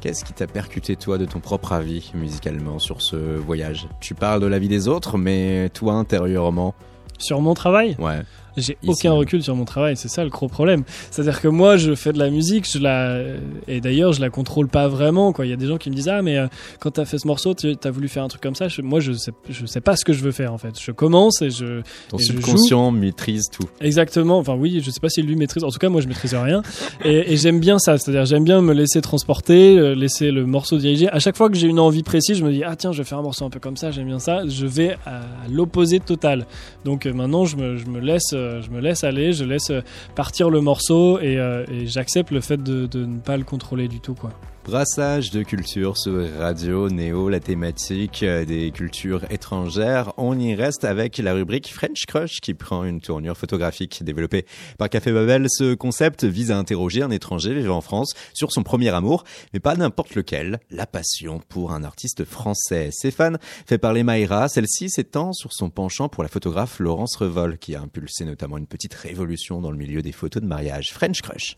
[0.00, 3.86] Qu'est-ce qui t'a percuté toi de ton propre avis musicalement sur ce voyage?
[4.00, 6.74] Tu parles de la vie des autres, mais toi intérieurement,
[7.18, 8.22] Sur mon travail, ouais.
[8.60, 10.84] J'ai aucun recul sur mon travail, c'est ça le gros problème.
[11.10, 13.20] C'est-à-dire que moi, je fais de la musique, je la
[13.68, 15.32] et d'ailleurs, je la contrôle pas vraiment.
[15.32, 16.46] Quoi, il y a des gens qui me disent ah mais euh,
[16.78, 18.68] quand t'as fait ce morceau, tu as voulu faire un truc comme ça.
[18.68, 20.78] Je- moi, je sais, je sais pas ce que je veux faire en fait.
[20.80, 23.68] Je commence et je Ton Et je subconscient maîtrise tout.
[23.80, 24.38] Exactement.
[24.38, 25.64] Enfin oui, je sais pas si lui maîtrise.
[25.64, 26.62] En tout cas, moi, je maîtrise rien.
[27.04, 27.98] Et, et j'aime bien ça.
[27.98, 31.08] C'est-à-dire, j'aime bien me laisser transporter, euh, laisser le morceau diriger.
[31.10, 33.04] À chaque fois que j'ai une envie précise, je me dis ah tiens, je vais
[33.04, 33.90] faire un morceau un peu comme ça.
[33.90, 34.42] J'aime bien ça.
[34.46, 35.20] Je vais à
[35.50, 36.46] l'opposé total.
[36.84, 39.32] Donc euh, maintenant, je me, je me laisse, euh, je me laisse aller.
[39.32, 39.80] Je laisse euh,
[40.14, 43.88] partir le morceau et, euh, et j'accepte le fait de, de ne pas le contrôler
[43.88, 44.30] du tout, quoi.
[44.70, 50.12] Brassage de culture sur Radio Néo, la thématique euh, des cultures étrangères.
[50.16, 54.46] On y reste avec la rubrique French Crush qui prend une tournure photographique développée
[54.78, 55.46] par Café Babel.
[55.50, 59.58] Ce concept vise à interroger un étranger vivant en France sur son premier amour, mais
[59.58, 62.90] pas n'importe lequel, la passion pour un artiste français.
[62.92, 67.74] Stéphane fait parler Maïra, celle-ci s'étend sur son penchant pour la photographe Laurence Revol qui
[67.74, 70.92] a impulsé notamment une petite révolution dans le milieu des photos de mariage.
[70.92, 71.56] French Crush.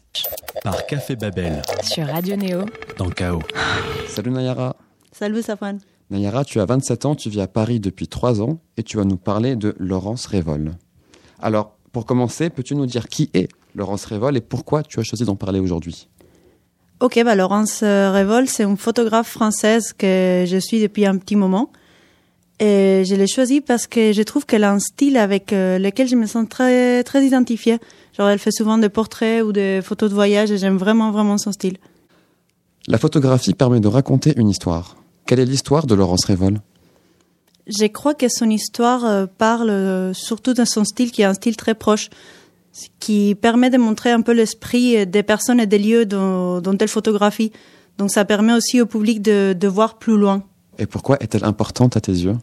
[0.63, 2.65] Par Café Babel, Sur Radio Néo,
[3.03, 3.43] dans le chaos.
[4.07, 4.77] Salut Nayara.
[5.11, 5.81] Salut Safwan.
[6.11, 9.05] Nayara, tu as 27 ans, tu vis à Paris depuis 3 ans et tu vas
[9.05, 10.73] nous parler de Laurence Révol.
[11.41, 15.25] Alors, pour commencer, peux-tu nous dire qui est Laurence Révol et pourquoi tu as choisi
[15.25, 16.09] d'en parler aujourd'hui?
[17.01, 21.35] Ok, bah Laurence euh, Révol, c'est une photographe française que je suis depuis un petit
[21.35, 21.73] moment.
[22.61, 26.07] Et je l'ai choisie parce que je trouve qu'elle a un style avec euh, lequel
[26.07, 27.79] je me sens très, très identifiée.
[28.17, 31.39] Genre, elle fait souvent des portraits ou des photos de voyage et j'aime vraiment, vraiment
[31.39, 31.79] son style.
[32.89, 34.97] La photographie permet de raconter une histoire.
[35.27, 36.61] Quelle est l'histoire de Laurence Révol?
[37.69, 41.35] Je crois que son histoire euh, parle euh, surtout de son style qui est un
[41.35, 42.11] style très proche,
[42.73, 46.61] ce qui permet de montrer un peu l'esprit euh, des personnes et des lieux dont,
[46.61, 47.53] dont elle photographie.
[47.99, 50.43] Donc ça permet aussi au public de, de voir plus loin.
[50.79, 52.37] Et pourquoi est-elle importante à tes yeux?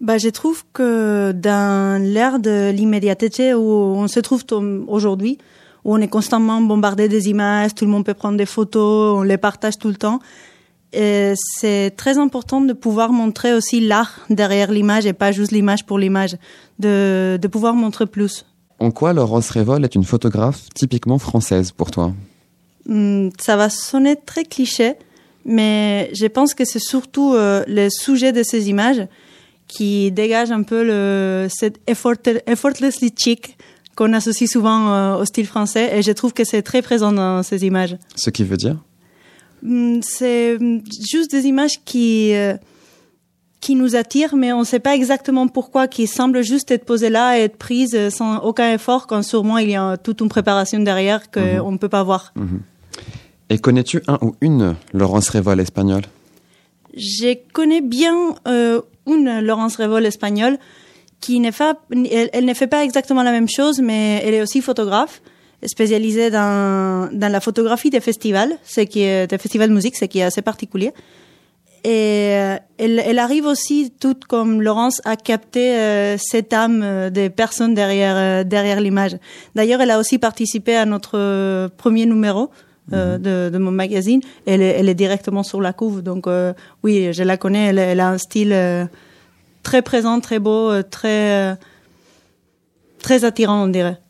[0.00, 4.44] Bah, je trouve que dans l'ère de l'immédiateté où on se trouve
[4.86, 5.38] aujourd'hui,
[5.84, 9.22] où on est constamment bombardé des images, tout le monde peut prendre des photos, on
[9.22, 10.20] les partage tout le temps,
[10.92, 15.98] c'est très important de pouvoir montrer aussi l'art derrière l'image et pas juste l'image pour
[15.98, 16.36] l'image,
[16.78, 18.44] de, de pouvoir montrer plus.
[18.78, 22.12] En quoi Laurence Révol est une photographe typiquement française pour toi?
[22.88, 24.94] Hum, ça va sonner très cliché,
[25.44, 29.06] mais je pense que c'est surtout euh, le sujet de ces images
[29.68, 32.14] qui dégage un peu le, cet effort,
[32.46, 33.56] effortlessly chic
[33.96, 37.42] qu'on associe souvent euh, au style français, et je trouve que c'est très présent dans
[37.42, 37.96] ces images.
[38.16, 38.76] Ce qui veut dire?
[39.64, 42.54] Hum, C'est hum, juste des images qui euh,
[43.62, 47.10] qui nous attirent, mais on ne sait pas exactement pourquoi, qui semblent juste être posées
[47.10, 50.28] là et être prises euh, sans aucun effort, quand sûrement il y a toute une
[50.28, 52.34] préparation derrière qu'on ne peut pas voir.
[53.48, 56.02] Et connais-tu un ou une Laurence Révol espagnole?
[56.94, 60.58] Je connais bien euh, une Laurence Révol espagnole
[61.22, 64.42] qui n'est pas, elle, elle ne fait pas exactement la même chose, mais elle est
[64.42, 65.22] aussi photographe.
[65.64, 70.06] spécialisée dans, dans la photographie des festivals, ce qui est des festivals de musique, ce
[70.06, 70.90] qui est assez particulier.
[71.84, 77.10] Et euh, elle, elle arrive aussi, tout comme Laurence, à capter euh, cette âme euh,
[77.10, 79.16] des personnes derrière euh, derrière l'image.
[79.54, 82.50] D'ailleurs, elle a aussi participé à notre euh, premier numéro.
[82.92, 86.52] euh, de, de mon magazine, elle est, elle est directement sur la couve, donc euh,
[86.82, 87.68] oui, je la connais.
[87.68, 88.84] Elle, elle a un style euh,
[89.62, 91.54] très présent, très beau, euh, très euh,
[93.02, 94.01] très attirant, on dirait.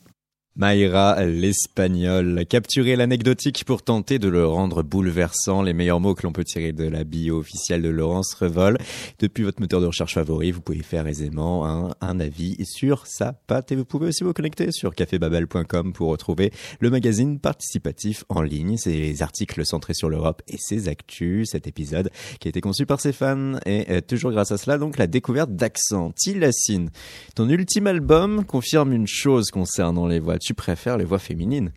[0.55, 6.33] Mayra l'espagnol, capturer l'anecdotique pour tenter de le rendre bouleversant, les meilleurs mots que l'on
[6.33, 8.77] peut tirer de la bio officielle de Laurence Revol.
[9.19, 13.73] Depuis votre moteur de recherche favori, vous pouvez faire aisément un, avis sur sa patte
[13.73, 18.77] et vous pouvez aussi vous connecter sur cafébabel.com pour retrouver le magazine participatif en ligne.
[18.77, 21.49] C'est les articles centrés sur l'Europe et ses actus.
[21.53, 24.77] Cet épisode qui a été conçu par ses fans et euh, toujours grâce à cela
[24.77, 26.13] donc la découverte d'accent.
[26.13, 26.91] Tilacine,
[27.35, 30.37] ton ultime album confirme une chose concernant les voix.
[30.43, 31.71] Tu préfères les voix féminines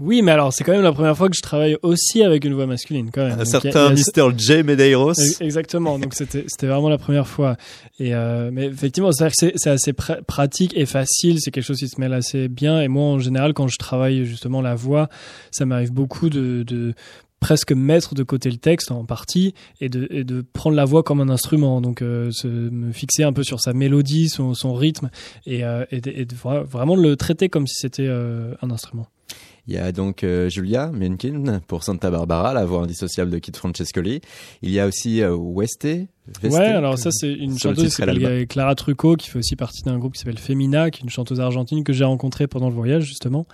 [0.00, 2.54] Oui, mais alors c'est quand même la première fois que je travaille aussi avec une
[2.54, 3.32] voix masculine quand même.
[3.34, 4.32] Un Donc, certain Mr.
[4.36, 4.62] J.
[4.64, 5.12] Medeiros.
[5.12, 5.98] Ex- Exactement.
[5.98, 7.56] Donc c'était vraiment la première fois.
[8.00, 9.26] Et euh, mais effectivement, c'est
[9.68, 11.38] assez pr- pratique et facile.
[11.40, 12.80] C'est quelque chose qui se mêle assez bien.
[12.80, 15.08] Et moi, en général, quand je travaille justement la voix,
[15.52, 16.94] ça m'arrive beaucoup de, de
[17.44, 21.02] presque mettre de côté le texte en partie et de, et de prendre la voix
[21.02, 21.82] comme un instrument.
[21.82, 25.10] Donc euh, se, me fixer un peu sur sa mélodie, son, son rythme
[25.44, 29.08] et, euh, et, de vraiment le traiter comme si c'était euh, un instrument.
[29.66, 33.52] Il y a donc euh, Julia Menkin pour Santa Barbara, la voix indissociable de Kit
[33.54, 34.20] Francescoli.
[34.62, 35.84] Il y a aussi euh, Weste.
[35.84, 36.08] Veste,
[36.42, 39.98] Ouais, alors ça c'est une chanteuse qui s'appelle Clara Trucco qui fait aussi partie d'un
[39.98, 43.04] groupe qui s'appelle Femina, qui est une chanteuse argentine que j'ai rencontrée pendant le voyage
[43.04, 43.46] justement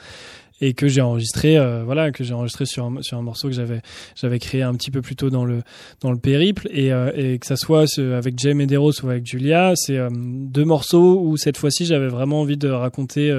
[0.60, 3.54] et que j'ai enregistré euh, voilà que j'ai enregistré sur un, sur un morceau que
[3.54, 3.80] j'avais
[4.14, 5.62] j'avais créé un petit peu plus tôt dans le
[6.00, 6.68] dans le périple.
[6.72, 10.64] Et, euh, et que ça soit avec Jay Medeiros ou avec Julia c'est euh, deux
[10.64, 13.30] morceaux où cette fois-ci j'avais vraiment envie de raconter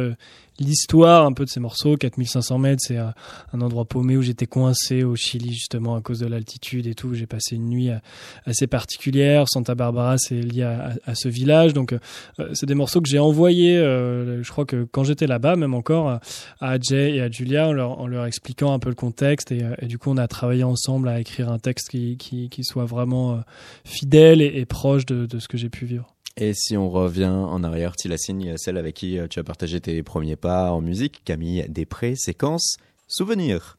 [0.62, 1.97] l'histoire un peu de ces morceaux.
[1.97, 3.09] 4500 mètres c'est euh,
[3.53, 7.14] un endroit paumé où j'étais coincé au Chili justement à cause de l'altitude et tout.
[7.14, 7.97] J'ai passé une nuit euh,
[8.45, 9.45] assez particulière.
[9.49, 11.74] Santa Barbara c'est lié à, ce village.
[11.74, 15.74] Donc euh, c'est des morceaux que j'ai envoyés je crois que quand j'étais là-bas même
[15.74, 16.20] encore
[16.59, 17.74] à- Jay et à Julia en
[18.07, 19.51] leur, expliquant un peu le contexte.
[19.51, 23.43] Et, du coup on a travaillé ensemble à écrire un texte qui, soit vraiment
[23.84, 26.07] fidèle et, et proche de, de ce que j'ai pu vivre.
[26.38, 29.40] Et si on revient en arrière, Tilacine, il y a celle avec qui euh, tu
[29.40, 32.78] as partagé tes premiers pas en musique, Camille Després, séquence
[33.08, 33.78] Souvenir.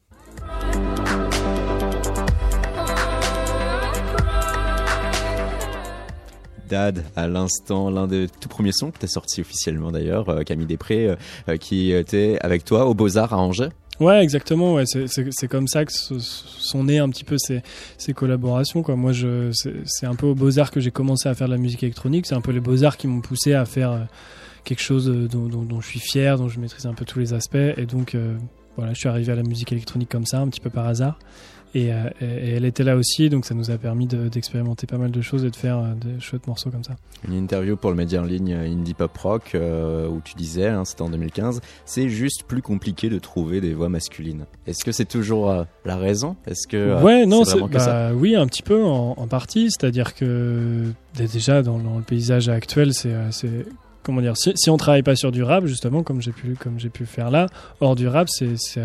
[6.68, 10.66] Dad, à l'instant, l'un des tout premiers sons que tu sorti officiellement d'ailleurs, euh, Camille
[10.66, 11.16] Després,
[11.48, 13.70] euh, qui était avec toi au Beaux-Arts à Angers.
[14.02, 14.74] Ouais, exactement.
[14.74, 17.62] Ouais, c'est- comme ça que sont nées un petit peu ces,
[17.98, 18.84] ces collaborations.
[18.96, 19.12] Moi,
[19.84, 22.26] c'est un peu aux Beaux Arts que j'ai commencé à faire de la musique électronique.
[22.26, 23.98] C'est un peu les Beaux Arts qui m'ont poussé à faire euh,
[24.64, 27.56] quelque chose euh, dont je suis fier, dont je maîtrise un peu tous les aspects.
[27.76, 28.36] Et donc, euh,
[28.76, 31.18] voilà, je suis arrivé à la musique électronique comme ça, un petit peu par hasard.
[31.74, 34.98] Et, euh, et- elle était là aussi, donc ça nous a permis de- d'expérimenter pas
[34.98, 36.96] mal de choses et de faire euh, des chouettes morceaux comme ça.
[37.26, 40.66] Une interview pour le média en ligne euh, Indie Pop Rock euh, où tu disais,
[40.68, 44.44] hein, c'était en 2015, c'est juste plus compliqué de trouver des voix masculines.
[44.66, 46.36] Est-ce que c'est toujours la raison?
[46.46, 48.08] Est-ce que ouais, non, c'est ça?
[48.10, 49.70] bah, oui, un petit peu en, en partie.
[49.70, 53.14] C'est-à-dire que dé- déjà dans, dans le paysage actuel, c'est
[54.02, 56.78] comment dire, si, si on travaille pas sur du rap justement, comme j'ai pu comme
[56.78, 57.46] j'ai pu faire là,
[57.80, 58.84] hors du rap, c'est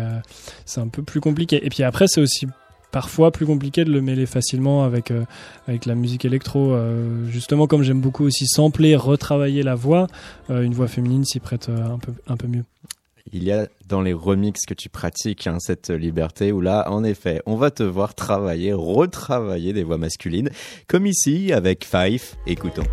[0.80, 1.64] un peu plus compliqué.
[1.66, 2.46] Et puis après, c'est aussi
[2.90, 5.24] parfois plus compliqué de le mêler facilement avec euh,
[5.66, 6.72] avec la musique électro.
[6.72, 10.06] Euh, justement, comme j'aime beaucoup aussi sampler, retravailler la voix,
[10.50, 12.64] euh, une voix féminine s'y prête un peu un peu mieux.
[13.32, 17.04] Il y a dans les remixes que tu pratiques hein, cette liberté où là, en
[17.04, 20.50] effet, on va te voir travailler, retravailler des voix masculines,
[20.86, 22.36] comme ici avec Five.
[22.46, 22.84] Écoutons.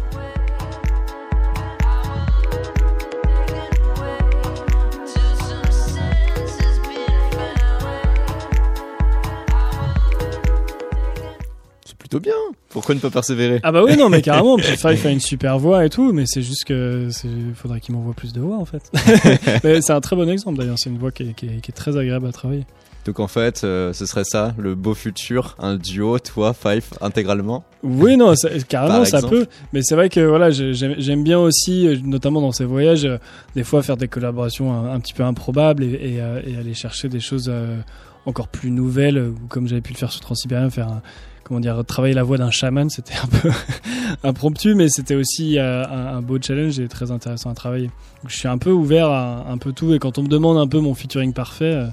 [12.05, 12.33] Plutôt bien.
[12.69, 13.59] Pourquoi ne pas persévérer?
[13.63, 16.23] Ah bah oui non mais carrément puis Five a une super voix et tout mais
[16.27, 18.91] c'est juste que c'est faudrait qu'il m'envoie plus de voix en fait.
[19.63, 21.71] Mais c'est un très bon exemple d'ailleurs c'est une voix qui est, qui est- qui
[21.71, 22.65] est très agréable à travailler.
[23.05, 27.63] Donc en fait, euh, ce serait ça, le beau futur, un duo, toi, Five, intégralement?
[27.83, 31.37] Oui non ça- carrément ça peut mais c'est vrai que voilà j'ai- j'aime j'aime bien
[31.39, 33.17] aussi euh, notamment dans ces voyages euh,
[33.55, 36.73] des fois faire des collaborations un, un petit peu improbables et, et, euh, et aller
[36.73, 37.77] chercher des choses euh,
[38.25, 41.01] encore plus nouvelles ou comme j'avais pu le faire sur Transsibérien faire un,
[41.45, 43.49] comment dire travailler la voix d'un chaman c'était un peu
[44.23, 47.87] impromptu mais c'était aussi euh, un, un beau challenge et très intéressant à travailler.
[47.87, 50.57] Donc, je suis un peu ouvert à un peu tout et quand on me demande
[50.57, 51.87] un peu mon featuring parfait euh,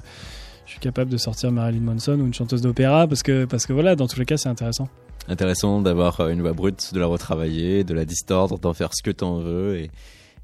[0.65, 3.73] je suis capable de sortir Marilyn Manson ou une chanteuse d'opéra parce que parce que
[3.73, 4.89] voilà dans tous les cas c'est intéressant.
[5.29, 9.01] Intéressant d'avoir euh, une voix brute, de la retravailler, de la distordre, d'en faire ce
[9.01, 9.91] que t'en veux et,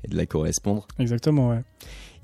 [0.03, 0.88] et de la correspondre.
[0.99, 1.64] exactement ouais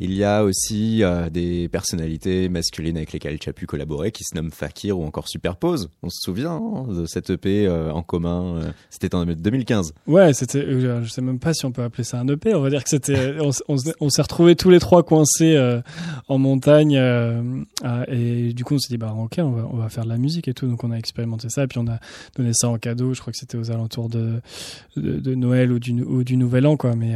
[0.01, 4.25] Il y a aussi euh, des personnalités masculines avec lesquelles tu as pu collaborer qui
[4.25, 5.89] se nomment Fakir ou encore Superpose.
[6.03, 8.57] On se souvient hein, de cette EP euh, en commun.
[8.57, 9.93] euh, c'était en 2015.
[10.07, 10.65] Ouais, c'était.
[10.65, 12.53] Je sais même pas si on peut appeler ça un EP.
[12.55, 13.37] On va dire que c'était.
[13.39, 15.57] On, s'est retrouvés tous les trois coincés
[16.27, 16.95] en montagne
[18.07, 20.53] et du coup on s'est dit bah ok on va faire de la musique et
[20.53, 20.67] tout.
[20.67, 21.99] Donc on a expérimenté ça et puis on a
[22.35, 23.13] donné ça en cadeau.
[23.13, 24.41] Je crois que c'était aux alentours de,
[24.97, 26.95] Noël ou du ou du Nouvel An quoi.
[26.95, 27.15] Mais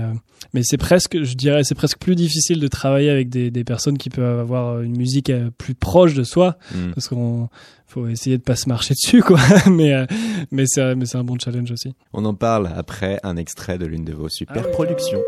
[0.53, 3.97] mais c'est presque je dirais c'est presque plus difficile de travailler avec des des personnes
[3.97, 6.91] qui peuvent avoir une musique euh, plus proche de soi Mm.
[6.93, 7.49] parce qu'on
[7.87, 9.39] faut essayer de pas se marcher dessus quoi.
[9.69, 10.05] mais euh,
[10.51, 11.93] mais c'est mais c'est un bon challenge aussi.
[12.13, 14.71] On en parle après un extrait de l'une de vos super Ah ouais.
[14.71, 15.19] productions.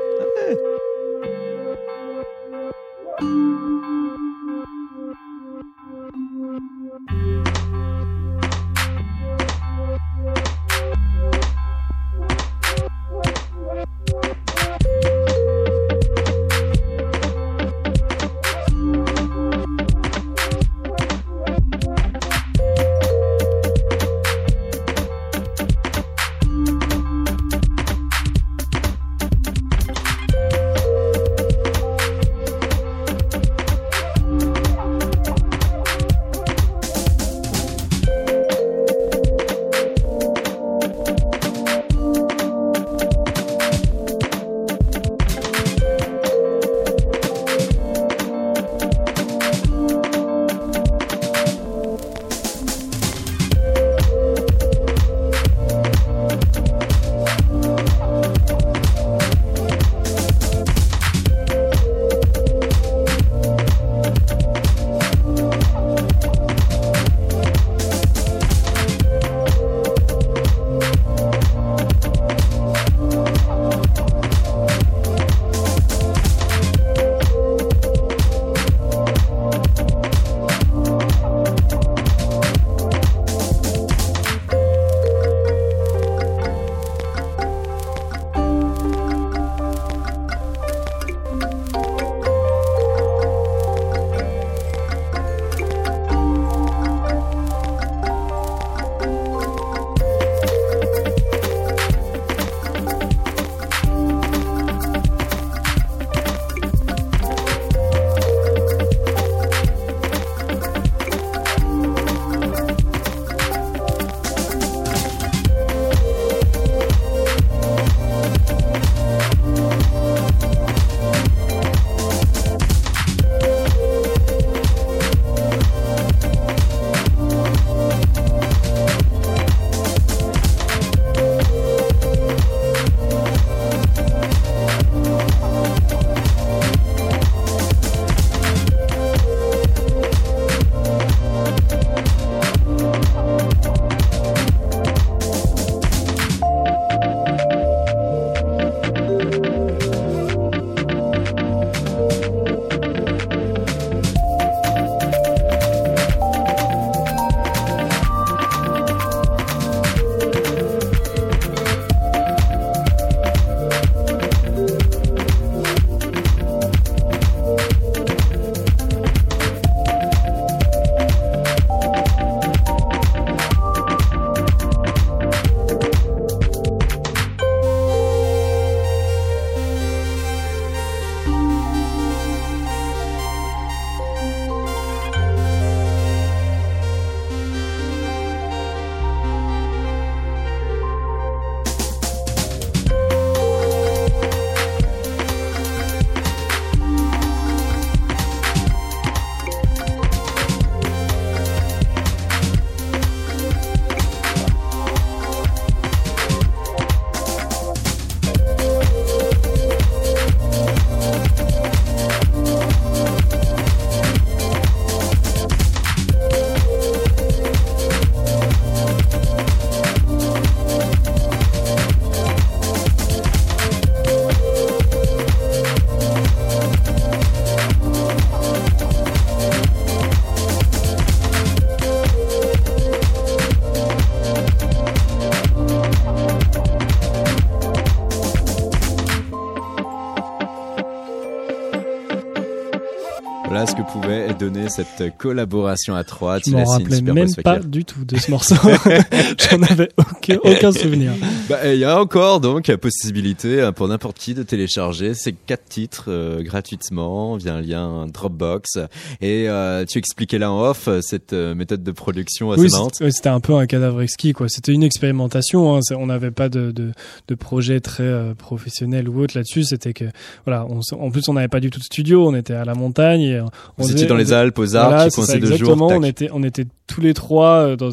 [243.83, 246.39] Que pouvait donner cette collaboration à trois.
[246.39, 248.55] Je m'en rappelais même pas du tout de ce morceau.
[249.49, 251.11] J'en avais aucun, aucun souvenir.
[251.51, 255.33] Bah, il y a encore donc la possibilité hein, pour n'importe qui de télécharger ces
[255.33, 258.77] quatre titres euh, gratuitement via un lien Dropbox.
[259.21, 262.93] Et euh, tu expliquais là en off euh, cette méthode de production assez Oui, marrante.
[263.01, 264.47] ouais, c'était un peu un cadavre exquis, quoi.
[264.49, 265.75] C'était une expérimentation.
[265.75, 265.79] Hein.
[265.97, 266.91] On n'avait pas de, de,
[267.27, 269.63] de projet très euh, professionnel ou autre là-dessus.
[269.63, 270.05] C'était que,
[270.45, 272.27] voilà, on, en plus, on n'avait pas du tout de studio.
[272.27, 273.21] On était à la montagne.
[273.21, 273.41] Et
[273.77, 275.89] on étiez dans les Alpes, aux Arcs, Voilà, qui ça, exactement.
[275.89, 275.97] tac.
[275.99, 277.89] On était, on était tous les trois dans,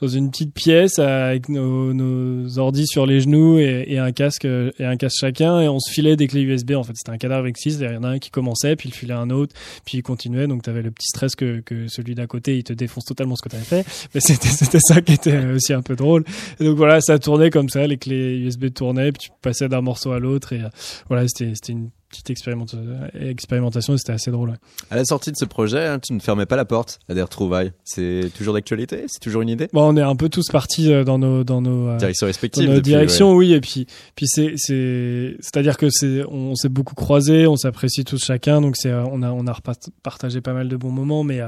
[0.00, 4.84] dans une petite pièce avec nos, nos ordis sur les genoux et, un casque et
[4.84, 6.72] un casque chacun et on se filait des clés USB.
[6.72, 7.74] En fait, c'était un cadavre exquis.
[7.74, 10.46] Il y en a un qui commençait, puis il filait un autre, puis il continuait.
[10.46, 13.36] Donc, tu avais le petit stress que, que celui d'à côté, il te défonce totalement
[13.36, 13.84] ce que tu avais fait.
[14.14, 16.24] Mais c'était, c'était ça qui était aussi un peu drôle.
[16.60, 19.80] Et donc voilà, ça tournait comme ça, les clés USB tournaient, puis tu passais d'un
[19.80, 20.68] morceau à l'autre et euh,
[21.08, 22.76] voilà, c'était une petite expérimenta-
[23.14, 24.50] expérimentation c'était assez drôle.
[24.50, 24.56] ouais.
[24.90, 27.22] À la sortie de ce projet, hein, tu ne fermais pas la porte à des
[27.22, 27.72] retrouvailles.
[27.84, 29.04] C'est toujours d'actualité?
[29.08, 29.68] C'est toujours une idée?
[29.72, 32.28] Bon, on est un peu tous partis euh, dans nos, dans nos, euh, Direction dans
[32.28, 32.68] respective.
[32.68, 33.52] nos depuis, directions, oui.
[33.54, 38.22] Et puis, puis c'est, c'est, c'est-à-dire que c'est, on s'est beaucoup croisés, on s'apprécie tous
[38.24, 39.56] chacun, donc c'est, euh, on a, on a
[40.02, 41.40] partagé pas mal de bons moments, mais,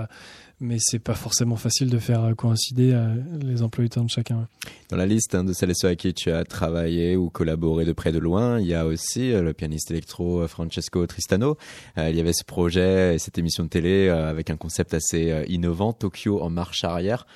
[0.65, 4.11] mais c'est pas forcément facile de faire euh, coïncider euh, les emplois du temps de
[4.11, 4.49] chacun.
[4.91, 7.85] Dans la liste hein, de celles et ceux à qui tu as travaillé ou collaboré
[7.85, 11.57] de près de loin, il y a aussi euh, le pianiste électro Francesco Tristano.
[11.99, 14.95] Euh, il y avait ce projet et cette émission de télé euh, avec un concept
[14.95, 17.27] assez innovant, Tokyo en marche arrière.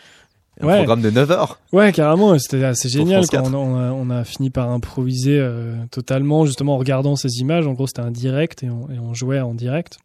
[0.60, 0.76] Un Ouais.
[0.78, 1.60] programme de 9 heures.
[1.72, 3.22] Ouais, carrément, c'était assez génial.
[3.22, 3.54] France Quand 4.
[3.54, 7.28] on, a, on, a, on a fini par improviser euh, totalement, justement en regardant ces
[7.38, 7.64] images.
[7.68, 9.98] En gros, c'était un direct et on, et on jouait en direct.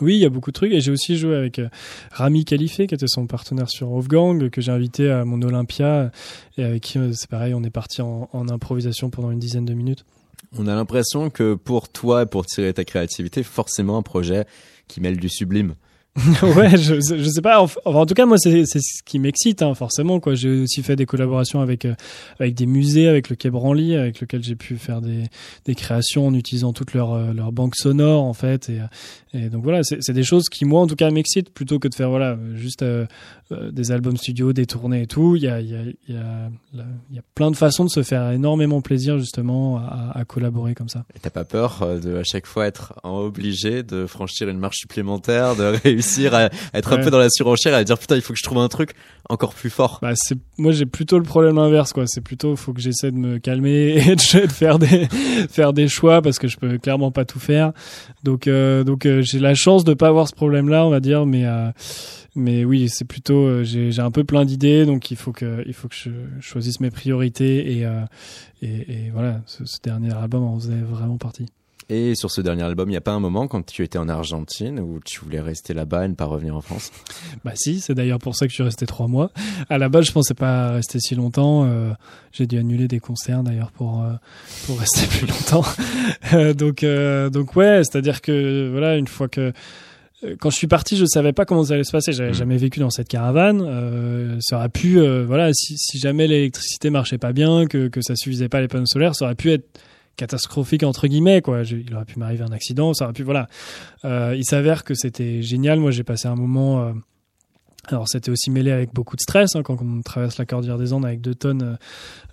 [0.00, 0.72] Oui, il y a beaucoup de trucs.
[0.72, 1.68] Et j'ai aussi joué avec euh,
[2.12, 6.10] Rami Khalife, qui était son partenaire sur Wolfgang, que j'ai invité à mon Olympia.
[6.58, 9.64] Et avec qui, euh, c'est pareil, on est parti en, en improvisation pendant une dizaine
[9.64, 10.04] de minutes.
[10.58, 14.46] On a l'impression que pour toi, et pour tirer ta créativité, forcément un projet
[14.88, 15.74] qui mêle du sublime.
[16.42, 17.60] ouais, je, je sais pas.
[17.60, 20.18] Enfin, en tout cas, moi, c'est ce qui m'excite, hein, forcément.
[20.18, 21.94] Quoi, j'ai aussi fait des collaborations avec euh,
[22.40, 25.24] avec des musées, avec le Quai Branly, avec lequel j'ai pu faire des
[25.66, 28.70] des créations en utilisant toute leur euh, leur banque sonore, en fait.
[28.70, 28.86] Et, euh,
[29.34, 31.94] et donc voilà, c'est des choses qui moi, en tout cas, m'excitent plutôt que de
[31.94, 32.82] faire voilà juste
[33.50, 35.36] des albums studio, des tournées et tout.
[35.36, 36.14] Il y a y a y
[37.12, 40.88] y a plein de façons de se faire énormément plaisir justement à, à collaborer comme
[40.88, 41.04] ça.
[41.14, 45.54] Et t'as pas peur de à chaque fois être obligé de franchir une marche supplémentaire,
[45.54, 48.32] de réussir à être un peu dans la surenchère et à dire putain il faut
[48.32, 48.92] que je trouve un truc
[49.28, 49.98] encore plus fort.
[50.02, 52.04] Bah c'est moi j'ai plutôt le problème inverse quoi.
[52.06, 55.06] C'est plutôt faut que j'essaie de me calmer et de faire des
[55.50, 57.72] faire des choix parce que je peux clairement pas tout faire.
[58.24, 61.00] Donc euh, donc euh, j'ai la chance de pas avoir ce problème là on va
[61.00, 61.70] dire mais euh,
[62.34, 65.64] mais oui c'est plutôt euh, j'ai j'ai un peu plein d'idées donc il faut que
[65.66, 68.02] il faut que je choisisse mes priorités et euh,
[68.62, 71.46] et, et voilà ce, ce dernier album en faisait vraiment partie.
[71.88, 74.08] Et sur ce dernier album, il n'y a pas un moment quand tu étais en
[74.08, 76.90] Argentine où tu voulais rester là-bas et ne pas revenir en France?
[77.44, 79.30] Bah si, c'est d'ailleurs pour ça que je suis resté trois mois.
[79.70, 81.64] À la base, je pensais pas rester si longtemps.
[81.64, 81.92] euh,
[82.32, 84.14] J'ai dû annuler des concerts d'ailleurs pour euh,
[84.66, 85.64] pour rester plus longtemps.
[86.32, 86.84] Euh, donc
[87.32, 89.52] donc ouais, c'est-à-dire que voilà, une fois que
[90.40, 92.10] quand je suis parti, je savais pas comment ça allait se passer.
[92.12, 92.34] J'avais Mm.
[92.34, 93.62] jamais vécu dans cette caravane.
[93.64, 98.00] Euh, ça aurait pu, euh, voilà, si, si jamais l'électricité marchait pas bien, que que
[98.00, 99.66] ça suffisait pas les panneaux solaires, ça aurait pu être
[100.16, 101.62] catastrophique entre guillemets quoi.
[101.62, 103.46] Il aurait pu m'arriver un accident ça aurait pu voilà.
[104.04, 105.80] Euh, il s'avère que c'était génial.
[105.80, 106.92] Moi j'ai passé un moment euh,
[107.88, 110.92] alors c'était aussi mêlé avec beaucoup de stress hein, quand on traverse la cordillère des
[110.92, 111.76] Andes avec deux tonnes euh,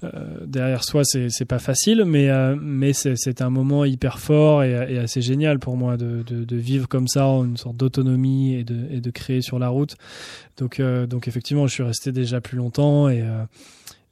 [0.04, 4.72] euh, derrière soi, c'est pas facile, mais euh, mais c'est un moment hyper fort et,
[4.72, 8.64] et assez génial pour moi de, de, de vivre comme ça, une sorte d'autonomie et
[8.64, 9.96] de et de créer sur la route.
[10.58, 13.24] Donc euh, donc effectivement, je suis resté déjà plus longtemps et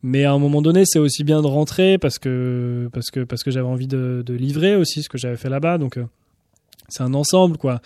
[0.03, 3.43] mais à un moment donné, c'est aussi bien de rentrer parce que parce que parce
[3.43, 5.77] que j'avais envie de, livrer aussi ce que j'avais fait là-bas.
[5.77, 6.05] Donc euh,
[6.89, 7.81] c'est un ensemble quoi.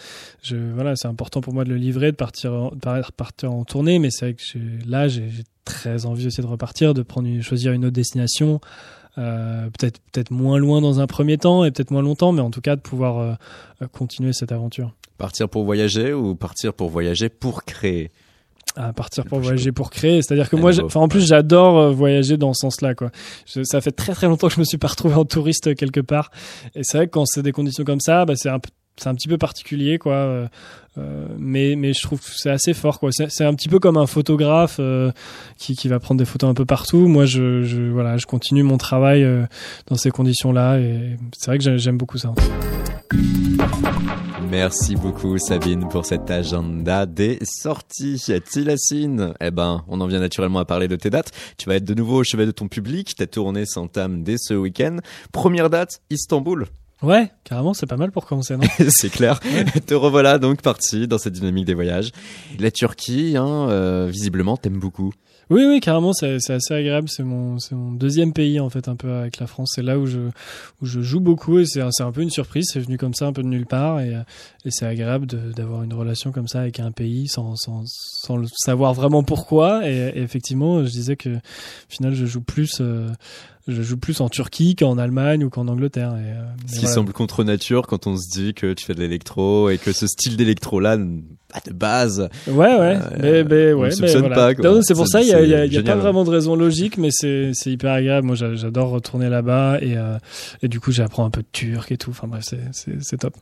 [0.50, 3.66] Voilà, c'est important pour moi de le livrer, de partir en, de par- partir en
[3.66, 5.30] tournée, mais c'est vrai que là j'ai
[5.66, 8.62] très envie aussi de repartir, de prendre choisir une autre destination,
[9.18, 12.52] euh, peut-être peut-être moins loin dans un premier temps et peut-être moins longtemps, mais en
[12.52, 14.94] tout cas de pouvoir euh, continuer cette aventure.
[15.18, 18.12] Partir pour voyager ou partir pour voyager pour créer?
[18.76, 20.22] À partir pour voyager pour créer.
[20.22, 22.94] C'est à dire que moi enfin en plus j'adore euh, voyager dans ce sens là
[22.96, 23.10] quoi.
[23.46, 26.02] Je- ça fait très très longtemps que je me suis pas retrouvé en touriste quelque
[26.02, 26.32] part.
[26.76, 28.60] Et c'est vrai que quand c'est des conditions comme ça bah, c'est un
[28.98, 30.48] c'est un petit peu particulier quoi euh,
[30.98, 33.10] euh, mais mais je trouve que c'est assez fort quoi.
[33.12, 35.12] C'est un petit peu comme un photographe euh,
[35.58, 37.08] qui qui va prendre des photos un peu partout.
[37.08, 39.46] Moi je, je voilà je continue mon travail euh,
[39.88, 42.34] dans ces conditions là et c'est vrai que j'ai- j'aime beaucoup ça
[44.58, 48.24] Merci beaucoup Sabine pour cet agenda des sorties.
[48.50, 51.34] Tilacine, eh ben, on en vient naturellement à parler de tes dates.
[51.58, 53.16] Tu vas être de nouveau au chevet de ton public.
[53.18, 55.00] Ta tournée s'entame dès ce week-end.
[55.34, 56.68] Première date, Istanbul.
[57.04, 59.42] Ouais, carrément, c'est pas mal pour commencer, non c'est clair.
[59.86, 62.12] Te revoilà donc parti dans cette dynamique des voyages.
[62.58, 65.12] La Turquie, hein, euh, visiblement, t'aimes beaucoup.
[65.52, 67.08] Oui, oui, carrément, c'est assez agréable.
[67.08, 69.74] C'est mon, mon deuxième pays en fait, un peu avec la France.
[69.76, 70.30] C'est là où je,
[70.82, 72.66] joue beaucoup et c'est un- peu une surprise.
[72.72, 74.14] C'est venu comme ça, un peu de nulle part et,
[74.66, 78.94] et c'est agréable d'avoir une relation comme ça avec un pays sans, sans, sans savoir
[78.94, 79.88] vraiment pourquoi.
[79.88, 81.40] Et, et effectivement, je disais que au
[81.90, 83.10] final, je joue plus, euh,
[83.68, 86.16] je joue plus en Turquie qu'en Allemagne ou qu'en Angleterre.
[86.18, 86.94] Et, euh, Ce qui voilà.
[86.94, 90.06] semble contre nature quand on se dit que tu fais de l'électro et que ce
[90.08, 94.36] style d'électro-là, bah, de base, Ouais, ouais, Euh, mais, mais, on ouais, mais voilà.
[94.54, 95.88] pas, C'est pour ça, il y a, il y a- c'est il y a pas
[95.88, 95.98] génial.
[96.00, 98.28] vraiment de raison logique, mais c'est c'est hyper agréable.
[98.28, 100.18] Moi, j'a- j'adore retourner là-bas et, euh,
[100.62, 102.12] et du coup, j'apprends un peu de turc et tout.
[102.12, 103.34] Enfin bref, c'est top.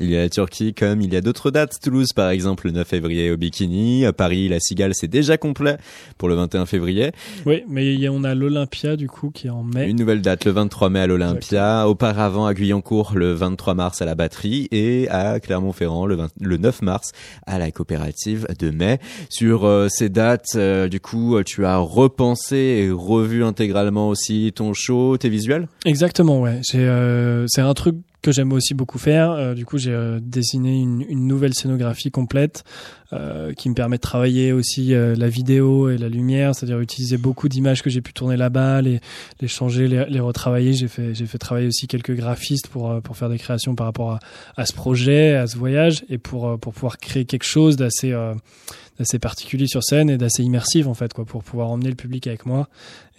[0.00, 1.78] Il y a la Turquie comme il y a d'autres dates.
[1.82, 4.04] Toulouse, par exemple, le 9 février au Bikini.
[4.06, 5.76] À Paris, la Cigale, c'est déjà complet
[6.18, 7.12] pour le 21 février.
[7.46, 9.88] Oui, mais y a- on a l'Olympia du coup qui est en mai.
[9.88, 14.04] Une nouvelle date le 23 mai à l'Olympia, auparavant à Guyancourt le 23 mars à
[14.04, 17.12] la batterie et à Clermont-Ferrand le, 20 le 9 mars
[17.46, 18.98] à la coopérative de mai.
[19.28, 24.52] Sur euh, ces dates, euh, du coup, euh, tu as repensé et revu intégralement aussi
[24.54, 25.68] ton show, tes visuels?
[25.84, 26.60] Exactement, ouais.
[26.74, 29.30] Euh, c'est un truc que j'aime aussi beaucoup faire.
[29.30, 32.64] Euh, du coup, j'ai euh, dessiné une, une nouvelle scénographie complète
[33.12, 37.16] euh, qui me permet de travailler aussi euh, la vidéo et la lumière, c'est-à-dire utiliser
[37.16, 39.00] beaucoup d'images que j'ai pu tourner là-bas, les,
[39.40, 40.72] les changer, les, les retravailler.
[40.74, 43.86] J'ai fait, j'ai fait travailler aussi quelques graphistes pour euh, pour faire des créations par
[43.86, 44.18] rapport à,
[44.56, 48.14] à ce projet, à ce voyage, et pour euh, pour pouvoir créer quelque chose d'assez
[48.98, 52.26] d'assez particulier sur scène et d'assez immersif en fait, quoi, pour pouvoir emmener le public
[52.26, 52.68] avec moi.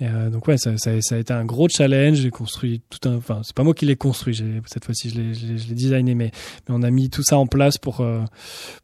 [0.02, 2.18] Et euh, donc ouais, ça, ça, ça a été un gros challenge.
[2.18, 4.44] J'ai construit tout un, enfin c'est pas moi qui l'ai construit.
[4.66, 6.32] Cette fois-ci je l'ai, je je designé, mais
[6.68, 8.22] mais on a mis tout ça en place pour euh,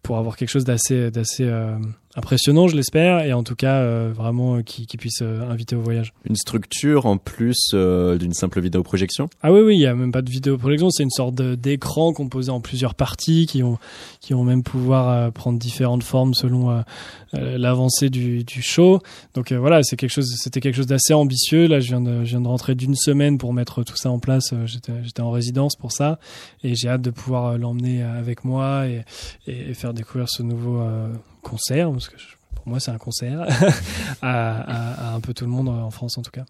[0.04, 1.76] pour avoir quelque chose d'assez d'assez euh,
[2.18, 5.76] impressionnant, je l'espère, et en tout cas euh, vraiment euh, qui, qui puisse euh, inviter
[5.76, 6.14] au voyage.
[6.28, 9.30] Une structure en plus euh, d'une simple vidéoprojection?
[9.42, 12.14] Ah oui oui, il y a même pas de vidéo projection, c'est une sorte d'écran
[12.14, 13.78] composé en plusieurs parties qui ont
[14.20, 16.84] qui ont même pouvoir prendre différentes formes selon
[17.34, 19.00] l'avancée du, du show.
[19.36, 21.68] Donc voilà, c'est quelque chose, c'était quelque chose d'assez ambitieux.
[21.68, 24.20] Là, je viens de, je viens de rentrer d'une semaine pour mettre tout ça en
[24.20, 24.54] place.
[24.66, 26.20] J'étais, en résidence pour ça,
[26.64, 29.04] et j'ai hâte de pouvoir l'emmener avec moi et,
[29.46, 30.82] et, et faire découvrir ce nouveau
[31.50, 32.18] concert, parce que
[32.56, 33.46] pour moi c'est un concert,
[34.22, 36.46] à, un peu tout le monde en France en tout cas.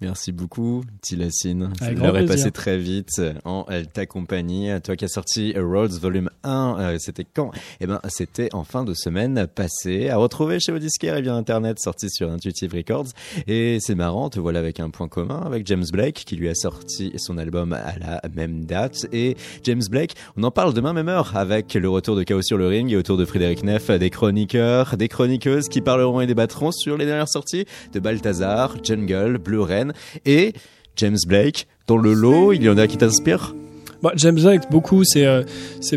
[0.00, 1.72] Merci beaucoup, Tilacine.
[1.96, 4.70] L'heure est passée très vite en ta compagnie.
[4.84, 7.50] Toi qui as sorti Roads Volume 1, euh, c'était quand?
[7.80, 10.08] Eh ben, c'était en fin de semaine passée.
[10.08, 13.08] À retrouver chez vos disquaires et via Internet, sorti sur Intuitive Records.
[13.48, 16.54] Et c'est marrant, te voilà avec un point commun avec James Blake, qui lui a
[16.54, 19.08] sorti son album à la même date.
[19.12, 22.56] Et James Blake, on en parle demain même heure avec le retour de Chaos sur
[22.56, 26.70] le ring et autour de Frédéric Neff, des chroniqueurs, des chroniqueuses qui parleront et débattront
[26.70, 29.87] sur les dernières sorties de Balthazar, Jungle, Blue Rain
[30.24, 30.52] et
[30.96, 31.66] James Blake.
[31.86, 33.54] Dans le lot, il y en a qui t'inspirent?
[34.02, 35.42] Bah, James Blake, beaucoup, c'est euh,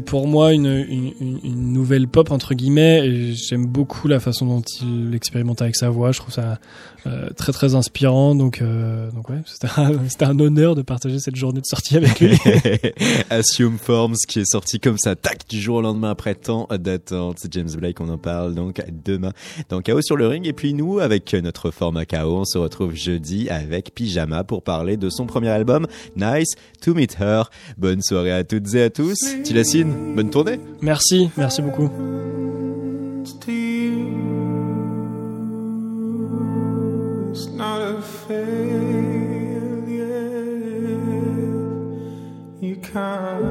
[0.06, 1.12] pour moi une, une,
[1.44, 3.06] une- nouvelle pop entre guillemets.
[3.08, 6.12] Et j'aime beaucoup la façon dont il expérimente avec sa voix.
[6.12, 6.60] Je trouve ça
[7.08, 8.36] euh, très très inspirant.
[8.36, 8.64] Donc donc
[9.14, 12.38] donc ouais, c'était un, c'était un honneur de partager cette journée de sortie avec lui.
[13.30, 17.38] Assume Forms qui est sorti comme ça, tac, du jour au lendemain après tant d'attente.
[17.40, 19.32] C'est James Blake, on en parle donc demain
[19.70, 20.46] dans Chaos sur le ring.
[20.48, 24.98] Et puis nous, avec notre format Chaos, on se retrouve jeudi avec Pyjama pour parler
[24.98, 27.44] de son premier album, Nice to Meet Her.
[27.78, 29.18] Bonne soirée à toutes et à tous.
[29.44, 30.60] Tilacine, bonne tournée.
[30.82, 31.90] Merci, merci beaucoup.
[42.94, 43.51] time.